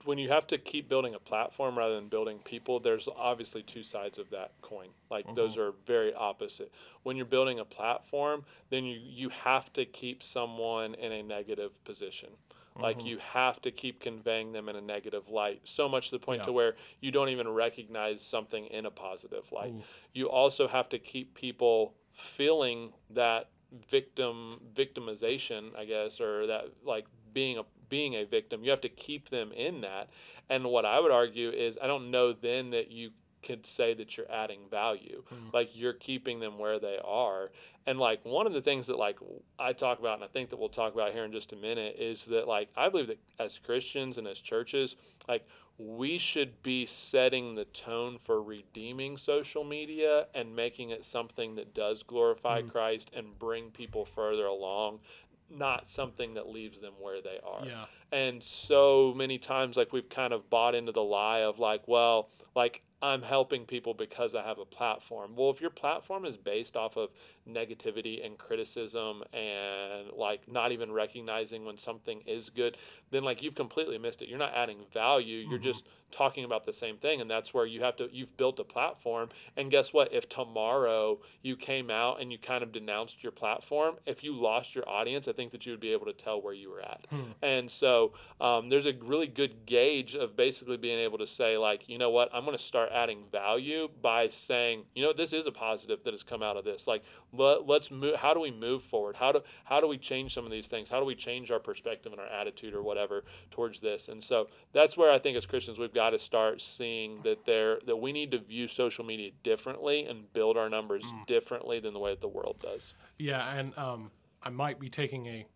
when 0.05 0.19
you 0.19 0.29
have 0.29 0.47
to 0.47 0.59
keep 0.59 0.89
building 0.89 1.15
a 1.15 1.19
platform 1.19 1.77
rather 1.77 1.95
than 1.95 2.09
building 2.09 2.39
people, 2.39 2.81
there's 2.81 3.09
obviously 3.17 3.63
two 3.63 3.83
sides 3.83 4.19
of 4.19 4.31
that 4.31 4.53
coin. 4.63 4.89
Like 5.11 5.27
mm-hmm. 5.27 5.35
those 5.35 5.59
are 5.59 5.75
very 5.87 6.15
opposite. 6.15 6.73
When 7.03 7.17
you're 7.17 7.27
building 7.27 7.59
a 7.59 7.65
platform, 7.65 8.45
then 8.71 8.85
you 8.85 8.99
you 9.03 9.29
have 9.31 9.73
to 9.75 9.85
keep 9.85 10.23
someone 10.23 10.95
in 10.95 11.13
a 11.13 11.23
negative 11.23 11.83
position. 11.85 12.31
Like 12.79 12.99
mm-hmm. 12.99 13.09
you 13.09 13.19
have 13.19 13.61
to 13.63 13.71
keep 13.71 14.01
conveying 14.01 14.53
them 14.53 14.69
in 14.69 14.77
a 14.77 14.81
negative 14.81 15.29
light, 15.29 15.61
so 15.65 15.89
much 15.89 16.11
to 16.11 16.19
the 16.19 16.25
point 16.25 16.41
Yeah. 16.41 16.47
to 16.47 16.53
where 16.53 16.77
you 17.01 17.11
don't 17.11 17.29
even 17.29 17.49
recognize 17.49 18.25
something 18.25 18.67
in 18.67 18.87
a 18.87 18.91
positive 18.91 19.51
light. 19.53 19.73
Ooh. 19.73 19.83
You 20.15 20.31
also 20.31 20.67
have 20.69 20.89
to 20.91 20.99
keep 20.99 21.35
people 21.35 21.95
feeling 22.21 22.93
that 23.11 23.51
victim 23.89 24.61
victimization, 24.75 25.77
I 25.77 25.85
guess, 25.85 26.21
or 26.21 26.47
that 26.47 26.65
like 26.85 27.07
being 27.33 27.59
a 27.59 27.63
being 27.89 28.15
a 28.15 28.25
victim. 28.25 28.63
You 28.65 28.71
have 28.71 28.81
to 28.83 28.89
keep 28.89 29.31
them 29.31 29.53
in 29.53 29.81
that. 29.83 30.11
And 30.49 30.65
what 30.65 30.85
I 30.85 31.01
would 31.01 31.13
argue 31.13 31.51
is 31.51 31.79
I 31.81 31.87
don't 31.87 32.11
know 32.11 32.33
then 32.33 32.71
that 32.71 32.91
you 32.91 33.11
could 33.43 33.65
say 33.65 33.95
that 33.95 34.17
you're 34.17 34.31
adding 34.31 34.61
value. 34.71 35.23
Mm. 35.33 35.53
Like 35.53 35.71
you're 35.75 35.95
keeping 35.95 36.41
them 36.41 36.59
where 36.59 36.79
they 36.79 36.99
are. 37.05 37.51
And 37.87 37.99
like 37.99 38.25
one 38.25 38.47
of 38.47 38.53
the 38.53 38.61
things 38.61 38.87
that 38.89 38.99
like 38.99 39.19
I 39.59 39.73
talk 39.73 39.99
about 39.99 40.15
and 40.15 40.25
I 40.25 40.29
think 40.29 40.51
that 40.51 40.59
we'll 40.59 40.69
talk 40.69 40.95
about 40.95 41.13
here 41.13 41.25
in 41.25 41.33
just 41.33 41.53
a 41.53 41.57
minute 41.57 41.97
is 41.99 42.27
that 42.27 42.47
like 42.47 42.69
I 42.77 42.89
believe 42.89 43.07
that 43.09 43.21
as 43.39 43.59
Christians 43.59 44.19
and 44.19 44.27
as 44.27 44.41
churches, 44.41 44.97
like 45.29 45.47
we 45.83 46.19
should 46.19 46.63
be 46.63 46.85
setting 46.85 47.55
the 47.55 47.65
tone 47.65 48.19
for 48.19 48.43
redeeming 48.43 49.17
social 49.17 49.65
media 49.65 50.27
and 50.35 50.55
making 50.55 50.91
it 50.91 51.05
something 51.05 51.55
that 51.55 51.73
does 51.75 52.03
glorify 52.03 52.61
Mm. 52.61 52.69
Christ 52.71 53.11
and 53.15 53.39
bring 53.39 53.71
people 53.71 54.05
further 54.05 54.45
along, 54.47 55.01
not 55.49 55.89
something 55.89 56.35
that 56.35 56.49
leaves 56.49 56.81
them 56.81 56.93
where 57.01 57.23
they 57.23 57.39
are. 57.43 57.65
yeah 57.65 57.87
And 58.13 58.43
so 58.43 59.15
many 59.15 59.39
times, 59.39 59.77
like, 59.77 59.93
we've 59.93 60.09
kind 60.09 60.33
of 60.33 60.51
bought 60.51 60.75
into 60.75 60.93
the 60.93 61.03
lie 61.03 61.41
of, 61.43 61.59
like, 61.59 61.87
well, 61.87 62.31
like, 62.57 62.83
I'm 63.03 63.23
helping 63.23 63.65
people 63.65 63.95
because 63.95 64.35
I 64.35 64.43
have 64.43 64.59
a 64.59 64.67
platform. 64.67 65.35
Well, 65.35 65.49
if 65.49 65.59
your 65.61 65.71
platform 65.71 66.27
is 66.27 66.37
based 66.37 66.77
off 66.77 66.99
of 66.99 67.13
negativity 67.49 68.25
and 68.27 68.37
criticism 68.37 69.23
and, 69.33 70.11
like, 70.13 70.47
not 70.49 70.71
even 70.73 70.93
recognizing 70.93 71.65
when 71.65 71.79
something 71.79 72.21
is 72.27 72.51
good, 72.51 72.77
then, 73.11 73.23
like, 73.25 73.43
you've 73.43 73.55
completely 73.55 73.97
missed 73.97 74.21
it. 74.21 74.29
You're 74.29 74.39
not 74.39 74.53
adding 74.55 74.85
value. 74.93 75.39
You're 75.39 75.59
Mhm. 75.59 75.61
just 75.61 75.89
talking 76.11 76.45
about 76.45 76.65
the 76.65 76.73
same 76.75 76.99
thing. 76.99 77.21
And 77.23 77.31
that's 77.31 77.55
where 77.55 77.65
you 77.65 77.81
have 77.81 77.97
to, 77.97 78.11
you've 78.13 78.37
built 78.37 78.59
a 78.59 78.65
platform. 78.65 79.31
And 79.57 79.71
guess 79.71 79.95
what? 79.95 80.13
If 80.13 80.29
tomorrow 80.29 81.21
you 81.43 81.57
came 81.57 81.91
out 81.91 82.21
and 82.21 82.31
you 82.31 82.39
kind 82.39 82.63
of 82.63 82.73
denounced 82.73 83.23
your 83.23 83.33
platform, 83.33 83.97
if 84.05 84.23
you 84.23 84.35
lost 84.35 84.75
your 84.75 84.87
audience, 84.87 85.27
I 85.27 85.33
think 85.33 85.53
that 85.53 85.65
you 85.65 85.73
would 85.73 85.81
be 85.81 85.93
able 85.93 86.07
to 86.07 86.13
tell 86.13 86.43
where 86.43 86.53
you 86.55 86.69
were 86.69 86.83
at. 86.83 87.07
Hmm. 87.11 87.33
And 87.43 87.71
so 87.71 88.00
um, 88.41 88.69
there's 88.69 88.87
a 88.87 88.95
really 89.03 89.27
good 89.27 89.67
gauge 89.67 90.15
of 90.15 90.37
basically 90.37 90.77
being 90.77 90.99
able 90.99 91.19
to 91.19 91.27
say, 91.27 91.57
like, 91.57 91.89
you 91.89 91.99
know 91.99 92.11
what, 92.11 92.29
I'm 92.33 92.45
going 92.45 92.57
to 92.57 92.63
start 92.63 92.91
adding 92.93 93.25
value 93.31 93.89
by 94.01 94.29
saying, 94.29 94.85
you 94.95 95.05
know, 95.05 95.13
this 95.13 95.33
is 95.33 95.47
a 95.47 95.53
positive 95.53 96.03
that 96.05 96.13
has 96.13 96.23
come 96.23 96.43
out 96.43 96.57
of 96.57 96.65
this. 96.65 96.87
Like, 96.87 97.03
let, 97.33 97.67
let's 97.67 97.91
move. 97.91 98.17
How 98.17 98.35
do 98.35 98.41
we 98.41 98.51
move 98.51 98.83
forward? 98.83 99.17
How 99.17 99.33
do 99.33 99.41
how 99.65 99.81
do 99.81 99.87
we 99.87 99.99
change 99.99 100.35
some 100.35 100.45
of 100.45 100.51
these 100.51 100.69
things? 100.69 100.91
How 100.91 100.99
do 100.99 101.07
we 101.07 101.15
change 101.15 101.51
our 101.51 101.61
perspective 101.61 102.13
and 102.13 102.21
our 102.21 102.27
attitude 102.27 102.75
or 102.75 102.83
whatever 102.83 103.25
towards 103.51 103.81
this? 103.81 104.09
And 104.09 104.23
so 104.23 104.49
that's 104.73 104.97
where 104.97 105.13
I 105.13 105.19
think 105.19 105.37
as 105.37 105.47
Christians 105.47 105.79
we've 105.79 105.95
got 105.95 106.11
to 106.11 106.19
start 106.19 106.61
seeing 106.61 107.21
that 107.23 107.45
there 107.45 107.79
that 107.87 107.97
we 107.97 108.13
need 108.13 108.31
to 108.33 108.39
view 108.39 108.67
social 108.69 109.05
media 109.05 109.31
differently 109.43 110.07
and 110.07 110.33
build 110.33 110.57
our 110.57 110.69
numbers 110.69 111.05
differently 111.27 111.81
than 111.81 111.95
the 111.95 112.01
way 112.01 112.11
that 112.11 112.21
the 112.21 112.29
world 112.29 112.57
does. 112.61 112.95
Yeah, 113.19 113.55
and 113.55 113.77
um, 113.79 114.11
I 114.43 114.51
might 114.51 114.81
be 114.81 114.89
taking 114.89 115.27
a 115.27 115.47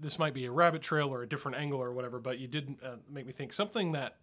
this 0.00 0.18
might 0.18 0.34
be 0.34 0.46
a 0.46 0.50
rabbit 0.50 0.82
trail 0.82 1.08
or 1.12 1.22
a 1.22 1.28
different 1.28 1.58
angle 1.58 1.80
or 1.82 1.92
whatever, 1.92 2.18
but 2.18 2.38
you 2.38 2.48
did 2.48 2.76
uh, 2.84 2.96
make 3.08 3.26
me 3.26 3.32
think 3.32 3.52
something 3.52 3.92
that 3.92 4.16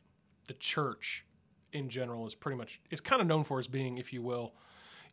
the 0.48 0.54
church 0.56 1.26
in 1.74 1.90
general 1.90 2.26
is 2.26 2.34
pretty 2.36 2.58
much 2.58 2.82
is 2.90 3.02
kind 3.02 3.22
of 3.22 3.28
known 3.28 3.44
for 3.44 3.60
as 3.60 3.68
being, 3.68 3.98
if 3.98 4.12
you 4.14 4.22
will, 4.22 4.54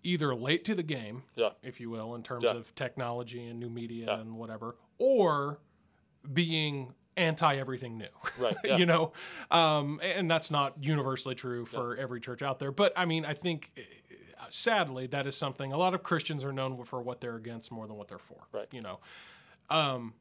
either 0.02 0.34
late 0.34 0.64
to 0.64 0.74
the 0.74 0.82
game, 0.82 1.22
Yeah. 1.34 1.50
if 1.62 1.80
you 1.80 1.90
will, 1.90 2.14
in 2.14 2.22
terms 2.22 2.44
Yeah. 2.44 2.52
of 2.52 2.74
technology 2.74 3.46
and 3.46 3.58
new 3.58 3.70
media 3.70 4.06
Yeah. 4.06 4.20
and 4.20 4.36
whatever, 4.36 4.76
or 4.98 5.58
being 6.32 6.94
anti 7.16 7.56
everything 7.56 7.98
new. 7.98 8.08
Right. 8.38 8.56
You 8.64 8.86
know, 8.86 9.12
um, 9.50 10.00
and 10.02 10.30
that's 10.30 10.50
not 10.50 10.82
universally 10.82 11.34
true 11.34 11.64
for 11.66 11.96
every 11.96 12.20
church 12.20 12.42
out 12.42 12.58
there. 12.58 12.72
But 12.72 12.92
I 12.96 13.04
mean, 13.04 13.24
I 13.24 13.34
think 13.34 13.70
uh, 14.40 14.44
sadly 14.50 15.06
that 15.08 15.26
is 15.26 15.36
something 15.36 15.72
a 15.72 15.76
lot 15.76 15.94
of 15.94 16.02
Christians 16.02 16.44
are 16.44 16.52
known 16.52 16.82
for 16.84 17.02
what 17.02 17.20
they're 17.20 17.36
against 17.36 17.70
more 17.70 17.86
than 17.86 17.96
what 17.96 18.08
they're 18.08 18.18
for. 18.18 18.46
Right. 18.52 18.68
You 18.72 18.82
know, 18.82 19.00
um, 19.70 20.14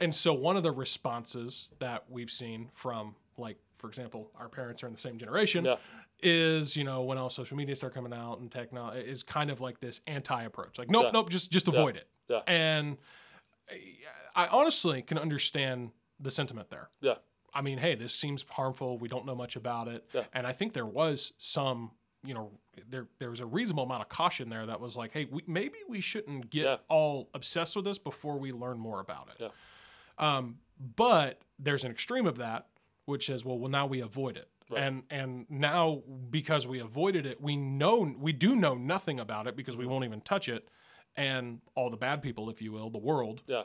and 0.00 0.14
so 0.14 0.32
one 0.32 0.56
of 0.56 0.62
the 0.62 0.72
responses 0.72 1.70
that 1.78 2.04
we've 2.08 2.30
seen 2.30 2.70
from 2.74 3.14
like, 3.38 3.58
for 3.78 3.88
example, 3.88 4.30
our 4.38 4.48
parents 4.48 4.82
are 4.82 4.86
in 4.86 4.92
the 4.92 4.98
same 4.98 5.18
generation. 5.18 5.64
Yeah. 5.64 5.76
Is 6.22 6.74
you 6.76 6.84
know 6.84 7.02
when 7.02 7.18
all 7.18 7.28
social 7.28 7.58
media 7.58 7.76
start 7.76 7.92
coming 7.92 8.14
out 8.14 8.38
and 8.38 8.50
techno 8.50 8.88
is 8.88 9.22
kind 9.22 9.50
of 9.50 9.60
like 9.60 9.80
this 9.80 10.00
anti 10.06 10.44
approach 10.44 10.78
like 10.78 10.88
nope 10.90 11.04
Yeah. 11.04 11.10
nope 11.12 11.28
just 11.28 11.50
just 11.50 11.68
avoid 11.68 11.96
it 11.96 12.08
Yeah. 12.28 12.40
and 12.46 12.96
I 14.34 14.46
honestly 14.48 15.02
can 15.02 15.18
understand 15.18 15.90
the 16.18 16.30
sentiment 16.30 16.70
there 16.70 16.88
Yeah. 17.02 17.16
I 17.52 17.62
mean, 17.62 17.78
hey, 17.78 17.94
this 17.94 18.14
seems 18.14 18.44
harmful. 18.48 18.98
We 18.98 19.08
don't 19.08 19.24
know 19.24 19.34
much 19.34 19.56
about 19.56 19.88
it. 19.88 20.04
Yeah. 20.12 20.24
And 20.34 20.46
I 20.46 20.52
think 20.52 20.74
there 20.74 20.84
was 20.86 21.32
some, 21.38 21.90
you 22.22 22.34
know, 22.34 22.50
there 22.88 23.06
there 23.18 23.30
was 23.30 23.40
a 23.40 23.46
reasonable 23.46 23.84
amount 23.84 24.02
of 24.02 24.08
caution 24.10 24.48
there 24.50 24.66
that 24.66 24.78
was 24.80 24.94
like, 24.96 25.12
hey, 25.12 25.26
we, 25.30 25.42
maybe 25.46 25.78
we 25.88 26.00
shouldn't 26.00 26.50
get 26.50 26.80
all 26.88 27.28
obsessed 27.34 27.74
with 27.76 27.84
this 27.86 27.98
before 27.98 28.38
we 28.38 28.52
learn 28.52 28.78
more 28.78 29.00
about 29.00 29.28
it. 29.38 29.50
Yeah. 30.20 30.36
Um, 30.36 30.58
but 30.96 31.40
there's 31.58 31.84
an 31.84 31.90
extreme 31.90 32.26
of 32.26 32.36
that, 32.38 32.66
which 33.06 33.28
is, 33.28 33.44
well, 33.44 33.58
well, 33.58 33.70
now 33.70 33.86
we 33.86 34.00
avoid 34.00 34.36
it. 34.36 34.48
Right. 34.70 34.82
And 34.82 35.04
and 35.10 35.46
now 35.48 36.02
because 36.28 36.66
we 36.66 36.80
avoided 36.80 37.24
it, 37.24 37.40
we 37.40 37.56
know 37.56 38.12
we 38.18 38.32
do 38.32 38.56
know 38.56 38.74
nothing 38.74 39.20
about 39.20 39.46
it 39.46 39.56
because 39.56 39.76
we 39.76 39.84
Mm-hmm. 39.84 39.92
won't 39.92 40.04
even 40.04 40.20
touch 40.22 40.48
it. 40.48 40.68
And 41.16 41.60
all 41.76 41.88
the 41.88 41.96
bad 41.96 42.20
people, 42.20 42.50
if 42.50 42.60
you 42.60 42.72
will, 42.72 42.90
the 42.90 42.98
world, 42.98 43.42
Yeah. 43.46 43.62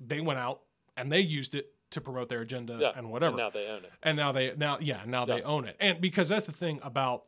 they 0.00 0.20
went 0.20 0.38
out 0.38 0.60
and 0.96 1.10
they 1.10 1.20
used 1.20 1.54
it 1.54 1.72
to 1.90 2.00
promote 2.00 2.28
their 2.28 2.42
agenda 2.42 2.76
Yeah. 2.80 2.92
and 2.94 3.10
whatever 3.10 3.30
And 3.30 3.38
now 3.38 3.50
they 3.50 3.66
own 3.66 3.84
it. 3.84 3.92
and 4.02 4.16
now 4.16 4.30
they 4.32 4.54
now 4.56 4.78
yeah 4.80 5.02
now 5.06 5.24
they 5.24 5.42
own 5.42 5.66
it 5.66 5.76
and 5.80 6.00
because 6.00 6.28
that's 6.28 6.46
the 6.46 6.52
thing 6.52 6.80
about 6.82 7.24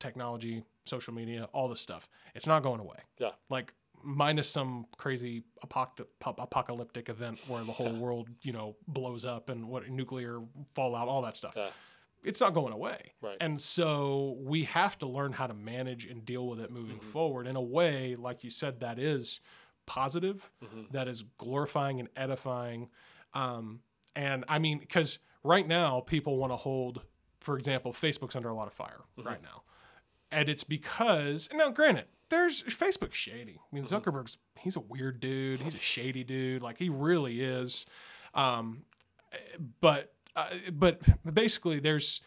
technology 0.00 0.64
social 0.86 1.12
media 1.14 1.48
all 1.52 1.68
this 1.68 1.80
stuff 1.80 2.08
it's 2.34 2.46
not 2.46 2.62
going 2.62 2.80
away 2.80 2.96
Yeah. 3.18 3.30
like 3.50 3.72
minus 4.02 4.48
some 4.48 4.86
crazy 4.96 5.42
apocalyptic 6.38 7.08
event 7.08 7.38
where 7.48 7.62
the 7.64 7.72
whole 7.72 7.92
world 7.94 8.28
you 8.42 8.52
know 8.52 8.76
blows 8.86 9.24
up 9.24 9.48
and 9.48 9.68
what 9.68 9.88
nuclear 9.88 10.40
fallout 10.74 11.08
all 11.08 11.22
that 11.22 11.36
stuff 11.36 11.54
Yeah. 11.56 11.70
it's 12.24 12.40
not 12.40 12.54
going 12.54 12.72
away 12.72 13.12
Right. 13.20 13.36
and 13.40 13.60
so 13.60 14.36
we 14.40 14.64
have 14.64 14.98
to 14.98 15.06
learn 15.06 15.32
how 15.32 15.46
to 15.46 15.54
manage 15.54 16.04
and 16.06 16.24
deal 16.24 16.46
with 16.46 16.60
it 16.60 16.70
moving 16.70 16.98
Mhm. 16.98 17.12
forward 17.12 17.46
in 17.46 17.56
a 17.56 17.62
way 17.62 18.16
like 18.16 18.44
you 18.44 18.50
said 18.50 18.80
that 18.80 18.98
is 18.98 19.40
positive 19.86 20.50
Mhm. 20.62 20.90
that 20.92 21.08
is 21.08 21.22
glorifying 21.38 21.98
and 21.98 22.08
edifying. 22.14 22.90
Um, 23.32 23.82
and 24.14 24.44
I 24.48 24.58
mean, 24.58 24.78
because 24.80 25.18
right 25.42 25.66
now 25.66 26.00
people 26.00 26.36
want 26.36 26.52
to 26.52 26.56
hold, 26.56 27.02
for 27.40 27.56
example, 27.56 27.92
Facebook's 27.94 28.36
under 28.36 28.48
a 28.50 28.54
lot 28.54 28.66
of 28.66 28.74
fire 28.74 29.00
Mhm. 29.16 29.24
right 29.24 29.42
now, 29.42 29.62
and 30.30 30.48
it's 30.50 30.64
because 30.64 31.48
now, 31.54 31.70
granted, 31.70 32.06
there's 32.30 32.62
Facebook's 32.64 33.16
shady. 33.16 33.60
I 33.60 33.74
mean. 33.74 33.84
Zuckerberg's 33.84 34.38
he's 34.56 34.76
a 34.76 34.80
weird 34.80 35.20
dude. 35.20 35.60
He's 35.60 35.74
a 35.74 35.78
shady 35.78 36.24
dude. 36.24 36.62
Like 36.62 36.78
he 36.78 36.88
really 36.88 37.40
is. 37.42 37.86
Um, 38.34 38.84
but 39.80 40.12
uh, 40.36 40.48
but 40.72 41.00
basically, 41.34 41.80
there's 41.80 42.20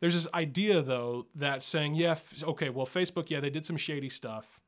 there's 0.00 0.14
this 0.14 0.28
idea 0.34 0.82
though 0.82 1.26
that 1.34 1.62
saying, 1.62 1.94
yeah, 1.94 2.16
okay, 2.42 2.68
well, 2.68 2.86
Facebook, 2.86 3.30
yeah, 3.30 3.40
they 3.40 3.50
did 3.50 3.66
some 3.66 3.76
shady 3.76 4.08
stuff. 4.08 4.60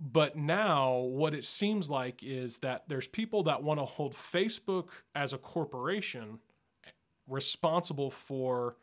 But 0.00 0.36
now, 0.36 0.94
what 0.98 1.34
it 1.34 1.42
seems 1.42 1.90
like 1.90 2.22
is 2.22 2.58
that 2.58 2.84
there's 2.86 3.08
people 3.08 3.42
that 3.44 3.64
want 3.64 3.80
to 3.80 3.84
hold 3.84 4.14
Facebook 4.14 4.90
as 5.14 5.32
a 5.32 5.38
corporation 5.38 6.38
responsible 7.26 8.10
for 8.10 8.76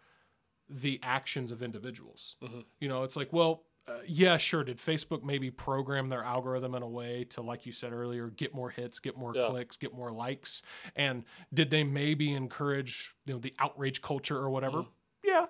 the 0.70 1.00
actions 1.04 1.52
of 1.52 1.64
individuals. 1.64 2.36
Mhm. 2.42 2.66
You 2.80 2.90
know, 2.90 3.04
it's 3.04 3.16
like, 3.16 3.32
well, 3.32 3.64
uh, 3.88 4.00
yeah, 4.08 4.38
sure. 4.38 4.63
Did 4.63 4.78
Facebook 4.80 5.24
maybe 5.24 5.52
program 5.52 6.10
their 6.10 6.24
algorithm 6.24 6.74
in 6.76 6.82
a 6.84 6.88
way 6.89 7.24
to, 7.32 7.41
like 7.41 7.65
you 7.65 7.71
said 7.71 7.93
earlier, 7.93 8.28
get 8.30 8.54
more 8.54 8.69
hits, 8.69 9.00
get 9.00 9.15
more 9.17 9.34
Yeah. 9.36 9.48
clicks, 9.50 9.78
get 9.78 9.93
more 9.93 10.12
likes? 10.12 10.62
And 10.95 11.24
did 11.54 11.69
they 11.69 11.84
maybe 11.84 12.34
encourage 12.34 13.15
you 13.26 13.34
know 13.34 13.39
the 13.39 13.54
outrage 13.60 14.02
culture 14.02 14.38
or 14.38 14.50
whatever? 14.50 14.80
Mm-hmm. 14.80 14.89
Yeah. 15.28 15.45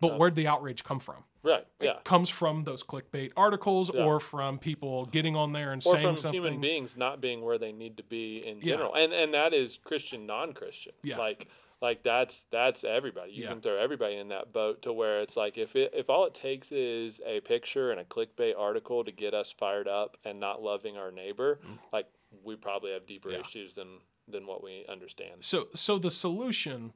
But 0.00 0.18
where'd 0.18 0.34
the 0.34 0.46
outrage 0.46 0.84
come 0.84 1.00
from? 1.00 1.24
Right. 1.42 1.66
Yeah. 1.80 1.92
It 1.98 2.04
comes 2.04 2.28
from 2.28 2.64
those 2.64 2.82
clickbait 2.82 3.32
articles 3.36 3.90
Yeah. 3.94 4.02
or 4.04 4.20
from 4.20 4.58
people 4.58 5.06
getting 5.06 5.34
on 5.36 5.52
there 5.52 5.72
and 5.72 5.80
Or 5.86 5.92
saying 5.92 6.04
from 6.06 6.16
something. 6.16 6.42
human 6.42 6.60
beings 6.60 6.96
not 6.96 7.20
being 7.22 7.42
where 7.42 7.56
they 7.58 7.72
need 7.72 7.96
to 7.98 8.02
be 8.02 8.38
in 8.44 8.58
Yeah. 8.58 8.74
general, 8.74 8.94
and 8.94 9.12
and 9.12 9.32
that 9.32 9.54
is 9.54 9.78
Christian, 9.78 10.26
non-Christian. 10.26 10.92
Yeah. 11.02 11.16
Like 11.18 11.48
like 11.84 12.02
that's 12.02 12.46
that's 12.50 12.82
everybody. 12.82 13.32
You 13.32 13.42
Yeah. 13.44 13.50
can 13.50 13.60
throw 13.60 13.76
everybody 13.76 14.16
in 14.16 14.28
that 14.28 14.54
boat 14.54 14.80
to 14.82 14.92
where 14.92 15.20
it's 15.20 15.36
like 15.36 15.58
if 15.58 15.76
it 15.76 15.92
if 15.94 16.08
all 16.08 16.24
it 16.24 16.34
takes 16.34 16.72
is 16.72 17.20
a 17.26 17.40
picture 17.40 17.90
and 17.90 18.00
a 18.00 18.04
clickbait 18.04 18.58
article 18.58 19.04
to 19.04 19.12
get 19.12 19.34
us 19.34 19.52
fired 19.52 19.86
up 19.86 20.16
and 20.24 20.40
not 20.40 20.62
loving 20.62 20.96
our 20.96 21.12
neighbor, 21.12 21.60
mm-hmm. 21.62 21.74
like 21.92 22.06
we 22.42 22.56
probably 22.56 22.92
have 22.92 23.04
deeper. 23.06 23.30
Yeah. 23.30 23.40
issues 23.40 23.74
than 23.74 23.98
than 24.26 24.46
what 24.46 24.64
we 24.64 24.86
understand. 24.88 25.44
So 25.44 25.66
so 25.74 25.98
the 25.98 26.10
solution 26.10 26.94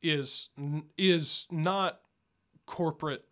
is 0.00 0.48
is 0.96 1.48
not 1.50 2.00
corporate 2.66 3.24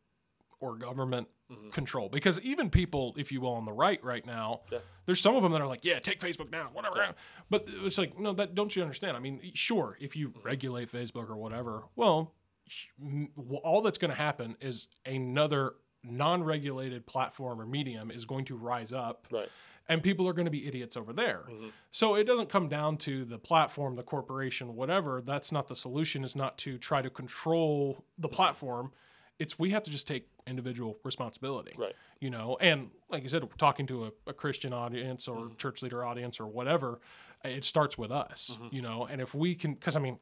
or 0.58 0.74
government 0.74 1.28
Mm-hmm. 1.52 1.68
control 1.70 2.08
because 2.08 2.40
even 2.40 2.70
people 2.70 3.14
if 3.16 3.30
you 3.30 3.40
will 3.40 3.54
on 3.54 3.64
the 3.64 3.72
right 3.72 4.02
right 4.04 4.24
now 4.26 4.62
Yeah. 4.70 4.78
there's 5.06 5.20
some 5.20 5.36
of 5.36 5.42
them 5.42 5.52
that 5.52 5.60
are 5.60 5.66
like 5.66 5.84
yeah 5.84 5.98
take 5.98 6.18
facebook 6.20 6.50
down 6.50 6.66
whatever 6.72 7.14
but 7.50 7.66
it's 7.68 7.98
like 7.98 8.18
no 8.18 8.32
that 8.34 8.54
don't 8.54 8.74
you 8.74 8.82
understand 8.82 9.16
i 9.16 9.20
mean 9.20 9.40
sure 9.54 9.96
if 10.00 10.16
you 10.16 10.30
mm-hmm. 10.30 10.46
regulate 10.46 10.90
facebook 10.90 11.28
or 11.28 11.36
whatever 11.36 11.84
well 11.96 12.32
sh- 12.68 12.86
m- 13.00 13.28
w- 13.36 13.58
all 13.58 13.82
that's 13.82 13.98
going 13.98 14.10
to 14.10 14.16
happen 14.16 14.56
is 14.60 14.86
another 15.06 15.74
non-regulated 16.04 17.06
platform 17.06 17.60
or 17.60 17.66
medium 17.66 18.10
is 18.10 18.24
going 18.24 18.44
to 18.46 18.56
rise 18.56 18.92
up 18.92 19.26
Right. 19.30 19.48
and 19.88 20.02
people 20.02 20.26
are 20.28 20.32
going 20.32 20.44
to 20.46 20.50
be 20.50 20.66
idiots 20.66 20.96
over 20.96 21.12
there. 21.12 21.44
Mm-hmm. 21.50 21.68
So 21.90 22.14
it 22.14 22.24
doesn't 22.24 22.48
come 22.48 22.68
down 22.68 22.96
to 22.98 23.24
the 23.24 23.38
platform, 23.38 23.96
the 23.96 24.02
corporation, 24.02 24.74
whatever. 24.74 25.20
That's 25.20 25.52
not 25.52 25.68
the 25.68 25.76
solution. 25.76 26.24
Is 26.24 26.34
not 26.36 26.58
to 26.58 26.78
try 26.78 27.02
to 27.02 27.10
control 27.10 28.04
the 28.18 28.28
platform. 28.28 28.92
It's 29.38 29.58
we 29.58 29.70
have 29.70 29.82
to 29.84 29.90
just 29.90 30.06
take 30.06 30.28
individual 30.46 30.98
responsibility. 31.04 31.74
Right. 31.76 31.94
You 32.20 32.30
know, 32.30 32.56
and 32.60 32.90
like 33.10 33.22
you 33.22 33.28
said, 33.28 33.42
we're 33.42 33.50
talking 33.56 33.86
to 33.88 34.06
a, 34.06 34.10
a 34.28 34.32
Christian 34.32 34.72
audience 34.72 35.28
or 35.28 35.50
church 35.58 35.82
leader 35.82 36.04
audience 36.04 36.40
or 36.40 36.46
whatever. 36.46 37.00
It 37.44 37.64
starts 37.64 37.98
with 37.98 38.12
us. 38.12 38.56
You 38.70 38.82
know, 38.82 39.06
and 39.10 39.20
if 39.20 39.34
we 39.34 39.54
can, 39.54 39.74
because 39.74 39.96
I 39.96 40.00
mean, 40.00 40.18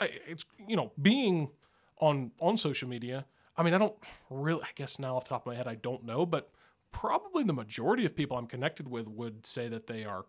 it's 0.00 0.44
you 0.66 0.76
know 0.76 0.92
being 1.00 1.50
on 1.98 2.32
on 2.40 2.56
social 2.56 2.88
media. 2.88 3.26
I 3.56 3.62
mean, 3.62 3.74
I 3.74 3.78
don't 3.78 3.94
really. 4.30 4.62
I 4.62 4.68
guess 4.74 4.98
now 4.98 5.16
off 5.16 5.24
the 5.24 5.30
top 5.30 5.42
of 5.42 5.46
my 5.46 5.54
head, 5.54 5.66
I 5.66 5.74
don't 5.74 6.04
know, 6.04 6.24
but 6.24 6.50
probably 6.92 7.44
the 7.44 7.52
majority 7.52 8.04
of 8.04 8.14
people 8.16 8.36
I'm 8.36 8.46
connected 8.46 8.88
with 8.88 9.06
would 9.06 9.46
say 9.46 9.68
that 9.68 9.86
they 9.86 10.04
are 10.04 10.24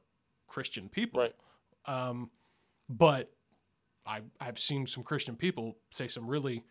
Christian 0.47 0.89
people. 0.89 1.21
Right. 1.21 1.35
Um, 1.85 2.29
but 2.89 3.31
I 4.05 4.21
I've 4.39 4.59
seen 4.59 4.87
some 4.87 5.03
Christian 5.03 5.35
people 5.35 5.77
say 5.91 6.07
some 6.07 6.27
really 6.27 6.63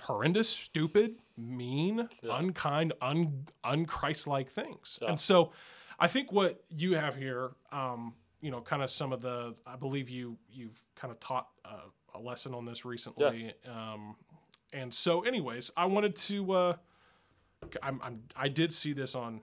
horrendous, 0.00 0.48
stupid, 0.48 1.20
mean, 1.36 2.08
unkind, 2.22 2.92
un 3.00 3.46
unchristlike 3.64 4.48
things. 4.48 4.98
And 5.08 5.18
so 5.20 5.52
I 5.98 6.08
think 6.08 6.32
what 6.32 6.62
you 6.70 6.94
have 6.94 7.16
here, 7.16 7.52
um, 7.72 8.14
you 8.40 8.50
know, 8.50 8.60
kind 8.60 8.82
of 8.82 8.90
some 8.90 9.12
of 9.12 9.20
the 9.20 9.54
I 9.66 9.76
believe 9.76 10.08
you 10.08 10.36
you've 10.50 10.80
kind 10.94 11.10
of 11.10 11.20
taught 11.20 11.48
uh, 11.64 11.88
a 12.14 12.20
lesson 12.20 12.54
on 12.54 12.64
this 12.64 12.84
recently. 12.84 13.52
Um, 13.68 14.16
and 14.72 14.92
so 14.92 15.22
anyways, 15.22 15.70
I 15.76 15.86
wanted 15.86 16.16
to 16.16 16.52
uh 16.52 16.76
I'm, 17.82 18.00
I'm 18.02 18.22
I 18.36 18.48
did 18.48 18.72
see 18.72 18.92
this 18.92 19.14
on 19.14 19.40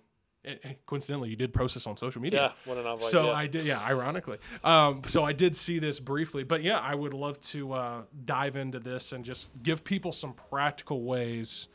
coincidentally 0.85 1.29
you 1.29 1.35
did 1.35 1.53
post 1.53 1.73
this 1.75 1.87
on 1.87 1.95
social 1.97 2.21
media 2.21 2.53
Yeah. 2.65 2.69
One 2.69 2.77
and 2.77 2.87
I'm 2.87 2.95
like, 2.97 3.01
so 3.09 3.27
yeah. 3.27 3.31
I 3.33 3.47
did, 3.47 3.65
yeah, 3.65 3.79
ironically. 3.81 4.37
Um, 4.63 5.01
so 5.07 5.23
I 5.23 5.31
did 5.33 5.55
see 5.55 5.79
this 5.79 5.99
briefly, 5.99 6.43
but 6.43 6.63
yeah, 6.63 6.79
I 6.79 6.95
would 6.95 7.13
love 7.13 7.39
to 7.41 7.73
uh, 7.73 8.03
dive 8.25 8.55
into 8.55 8.79
this 8.79 9.11
and 9.13 9.23
just 9.23 9.49
give 9.63 9.83
people 9.83 10.11
some 10.11 10.33
practical 10.49 11.03
ways. 11.03 11.67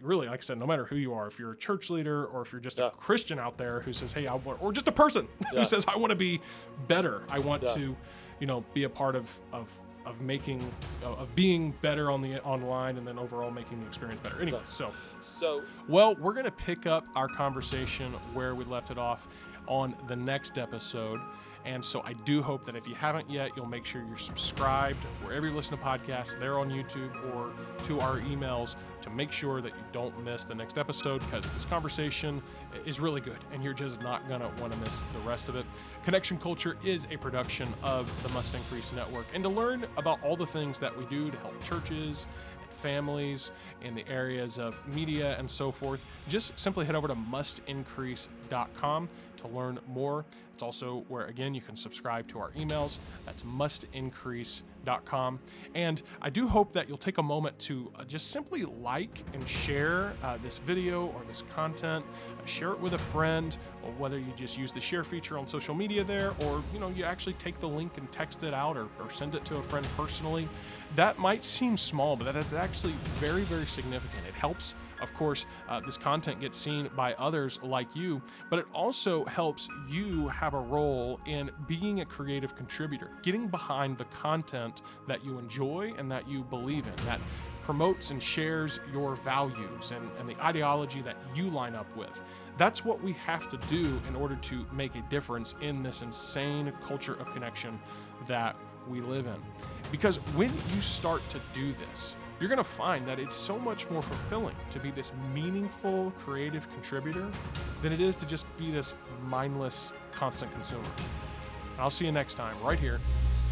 Really, 0.00 0.26
like 0.26 0.40
I 0.40 0.42
said, 0.42 0.58
no 0.58 0.66
matter 0.66 0.84
who 0.84 0.96
you 0.96 1.14
are, 1.14 1.28
if 1.28 1.38
you're 1.38 1.52
a 1.52 1.56
church 1.56 1.88
leader 1.88 2.24
or 2.26 2.42
if 2.42 2.50
you're 2.50 2.60
just 2.60 2.78
Yeah. 2.80 2.86
a 2.88 2.90
Christian 2.90 3.38
out 3.38 3.56
there 3.56 3.80
who 3.82 3.92
says, 3.92 4.12
"Hey, 4.12 4.26
I 4.26 4.34
want," 4.34 4.60
or 4.60 4.72
just 4.72 4.88
a 4.88 4.92
person 4.92 5.28
who 5.52 5.64
says, 5.64 5.84
"I 5.86 5.96
want 5.96 6.10
to 6.10 6.16
be 6.16 6.40
better. 6.88 7.22
I 7.28 7.38
want 7.38 7.64
to, 7.68 7.94
you 8.40 8.46
know, 8.48 8.64
be 8.74 8.82
a 8.82 8.88
part 8.88 9.14
of 9.14 9.30
of 9.52 9.68
of 10.06 10.20
making 10.20 10.60
of 11.02 11.18
of 11.18 11.34
being 11.34 11.72
better 11.82 12.10
on 12.10 12.22
the 12.22 12.42
online 12.42 12.96
and 12.96 13.06
then 13.06 13.18
overall 13.18 13.50
making 13.50 13.80
the 13.80 13.86
experience 13.86 14.20
better." 14.20 14.40
Anyway, 14.40 14.60
so. 14.64 14.90
so 15.22 15.62
Well, 15.88 16.14
we're 16.16 16.34
going 16.34 16.44
to 16.44 16.50
pick 16.50 16.86
up 16.86 17.04
our 17.14 17.28
conversation 17.28 18.12
where 18.34 18.54
we 18.54 18.64
left 18.64 18.90
it 18.90 18.98
off 18.98 19.28
on 19.66 19.94
the 20.08 20.16
next 20.16 20.58
episode. 20.58 21.20
And 21.64 21.84
so 21.84 22.02
I 22.04 22.12
do 22.12 22.42
hope 22.42 22.64
that 22.66 22.74
if 22.74 22.88
you 22.88 22.94
haven't 22.94 23.30
yet, 23.30 23.50
you'll 23.56 23.66
make 23.66 23.84
sure 23.84 24.02
you're 24.06 24.16
subscribed 24.16 24.98
wherever 25.22 25.46
you 25.46 25.52
listen 25.52 25.76
to 25.76 25.82
podcasts, 25.82 26.38
there 26.38 26.58
on 26.58 26.70
YouTube 26.70 27.12
or 27.34 27.52
to 27.84 28.00
our 28.00 28.18
emails 28.20 28.74
to 29.02 29.10
make 29.10 29.32
sure 29.32 29.60
that 29.60 29.70
you 29.70 29.84
don't 29.92 30.24
miss 30.24 30.44
the 30.44 30.54
next 30.54 30.78
episode 30.78 31.20
because 31.20 31.48
this 31.52 31.64
conversation 31.64 32.42
is 32.86 33.00
really 33.00 33.20
good 33.20 33.38
and 33.52 33.62
you're 33.62 33.74
just 33.74 34.00
not 34.00 34.26
going 34.28 34.40
to 34.40 34.48
want 34.60 34.72
to 34.72 34.78
miss 34.80 35.02
the 35.12 35.20
rest 35.20 35.48
of 35.48 35.56
it. 35.56 35.66
Connection 36.04 36.38
Culture 36.38 36.76
is 36.84 37.06
a 37.10 37.16
production 37.16 37.72
of 37.82 38.10
the 38.22 38.28
Must 38.30 38.54
Increase 38.54 38.92
Network. 38.92 39.26
And 39.34 39.42
to 39.44 39.50
learn 39.50 39.86
about 39.96 40.22
all 40.24 40.36
the 40.36 40.46
things 40.46 40.78
that 40.78 40.96
we 40.96 41.04
do 41.06 41.30
to 41.30 41.36
help 41.38 41.62
churches, 41.62 42.26
families 42.82 43.52
in 43.82 43.94
the 43.94 44.06
areas 44.08 44.58
of 44.58 44.74
media 44.88 45.36
and 45.38 45.48
so 45.50 45.70
forth, 45.70 46.04
just 46.28 46.58
simply 46.58 46.84
head 46.84 46.94
over 46.94 47.08
to 47.08 47.14
mustincrease.com 47.14 49.08
to 49.36 49.48
learn 49.48 49.78
more. 49.88 50.24
Also 50.62 51.04
where, 51.08 51.26
again, 51.26 51.54
you 51.54 51.60
can 51.60 51.76
subscribe 51.76 52.28
to 52.28 52.38
our 52.38 52.50
emails. 52.52 52.98
That's 53.26 53.42
mustincrease.com. 53.42 55.40
And 55.74 56.02
I 56.20 56.30
do 56.30 56.46
hope 56.48 56.72
that 56.72 56.88
you'll 56.88 56.98
take 56.98 57.18
a 57.18 57.22
moment 57.22 57.58
to 57.60 57.92
uh, 57.98 58.04
just 58.04 58.30
simply 58.30 58.64
like 58.64 59.24
and 59.32 59.46
share 59.48 60.12
uh, 60.22 60.38
this 60.42 60.58
video 60.58 61.06
or 61.06 61.22
this 61.28 61.42
content. 61.54 62.04
Share 62.44 62.72
it 62.72 62.80
with 62.80 62.94
a 62.94 62.98
friend, 62.98 63.56
or 63.84 63.92
whether 63.92 64.18
you 64.18 64.32
just 64.36 64.58
use 64.58 64.72
the 64.72 64.80
share 64.80 65.04
feature 65.04 65.38
on 65.38 65.46
social 65.46 65.74
media 65.74 66.02
there, 66.02 66.32
or 66.44 66.62
you 66.72 66.80
know 66.80 66.88
you 66.88 67.04
actually 67.04 67.34
take 67.34 67.60
the 67.60 67.68
link 67.68 67.98
and 67.98 68.10
text 68.10 68.42
it 68.42 68.52
out, 68.52 68.76
or, 68.76 68.88
or 69.00 69.10
send 69.12 69.36
it 69.36 69.44
to 69.44 69.56
a 69.56 69.62
friend 69.62 69.86
personally. 69.96 70.48
That 70.96 71.18
might 71.18 71.44
seem 71.44 71.76
small, 71.76 72.16
but 72.16 72.24
that 72.24 72.36
is 72.36 72.52
actually 72.52 72.94
very, 73.14 73.42
very 73.42 73.66
significant. 73.66 74.26
It 74.26 74.34
helps 74.34 74.74
of 75.02 75.12
course, 75.14 75.46
uh, 75.68 75.80
this 75.80 75.96
content 75.96 76.40
gets 76.40 76.56
seen 76.56 76.88
by 76.96 77.14
others 77.14 77.58
like 77.62 77.94
you, 77.94 78.22
but 78.48 78.58
it 78.58 78.66
also 78.72 79.24
helps 79.24 79.68
you 79.88 80.28
have 80.28 80.54
a 80.54 80.60
role 80.60 81.20
in 81.26 81.50
being 81.66 82.00
a 82.00 82.04
creative 82.04 82.54
contributor, 82.54 83.10
getting 83.22 83.48
behind 83.48 83.98
the 83.98 84.04
content 84.06 84.82
that 85.08 85.24
you 85.24 85.38
enjoy 85.38 85.92
and 85.98 86.10
that 86.10 86.28
you 86.28 86.42
believe 86.44 86.86
in, 86.86 87.04
that 87.04 87.20
promotes 87.64 88.10
and 88.10 88.22
shares 88.22 88.80
your 88.92 89.14
values 89.16 89.92
and, 89.92 90.10
and 90.18 90.28
the 90.28 90.44
ideology 90.44 91.00
that 91.02 91.16
you 91.34 91.48
line 91.50 91.74
up 91.74 91.96
with. 91.96 92.20
That's 92.58 92.84
what 92.84 93.02
we 93.02 93.12
have 93.14 93.48
to 93.50 93.56
do 93.68 94.00
in 94.08 94.16
order 94.16 94.36
to 94.36 94.66
make 94.72 94.94
a 94.94 95.02
difference 95.02 95.54
in 95.60 95.82
this 95.82 96.02
insane 96.02 96.72
culture 96.84 97.14
of 97.14 97.32
connection 97.32 97.78
that 98.26 98.56
we 98.88 99.00
live 99.00 99.26
in. 99.26 99.36
Because 99.90 100.16
when 100.34 100.52
you 100.74 100.80
start 100.80 101.22
to 101.30 101.40
do 101.54 101.72
this, 101.72 102.14
you're 102.42 102.48
going 102.48 102.58
to 102.58 102.64
find 102.64 103.06
that 103.06 103.20
it's 103.20 103.36
so 103.36 103.56
much 103.56 103.88
more 103.88 104.02
fulfilling 104.02 104.56
to 104.68 104.80
be 104.80 104.90
this 104.90 105.12
meaningful 105.32 106.12
creative 106.18 106.68
contributor 106.72 107.30
than 107.82 107.92
it 107.92 108.00
is 108.00 108.16
to 108.16 108.26
just 108.26 108.46
be 108.58 108.72
this 108.72 108.96
mindless 109.28 109.92
constant 110.12 110.52
consumer. 110.52 110.82
I'll 111.78 111.88
see 111.88 112.04
you 112.04 112.10
next 112.10 112.34
time 112.34 112.60
right 112.60 112.80
here 112.80 112.98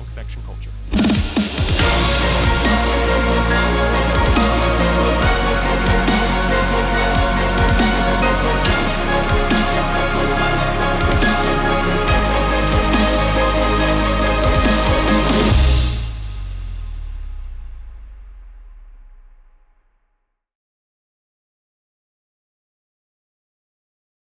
on 0.00 0.06
Connection 0.06 0.42
Culture. 0.42 0.70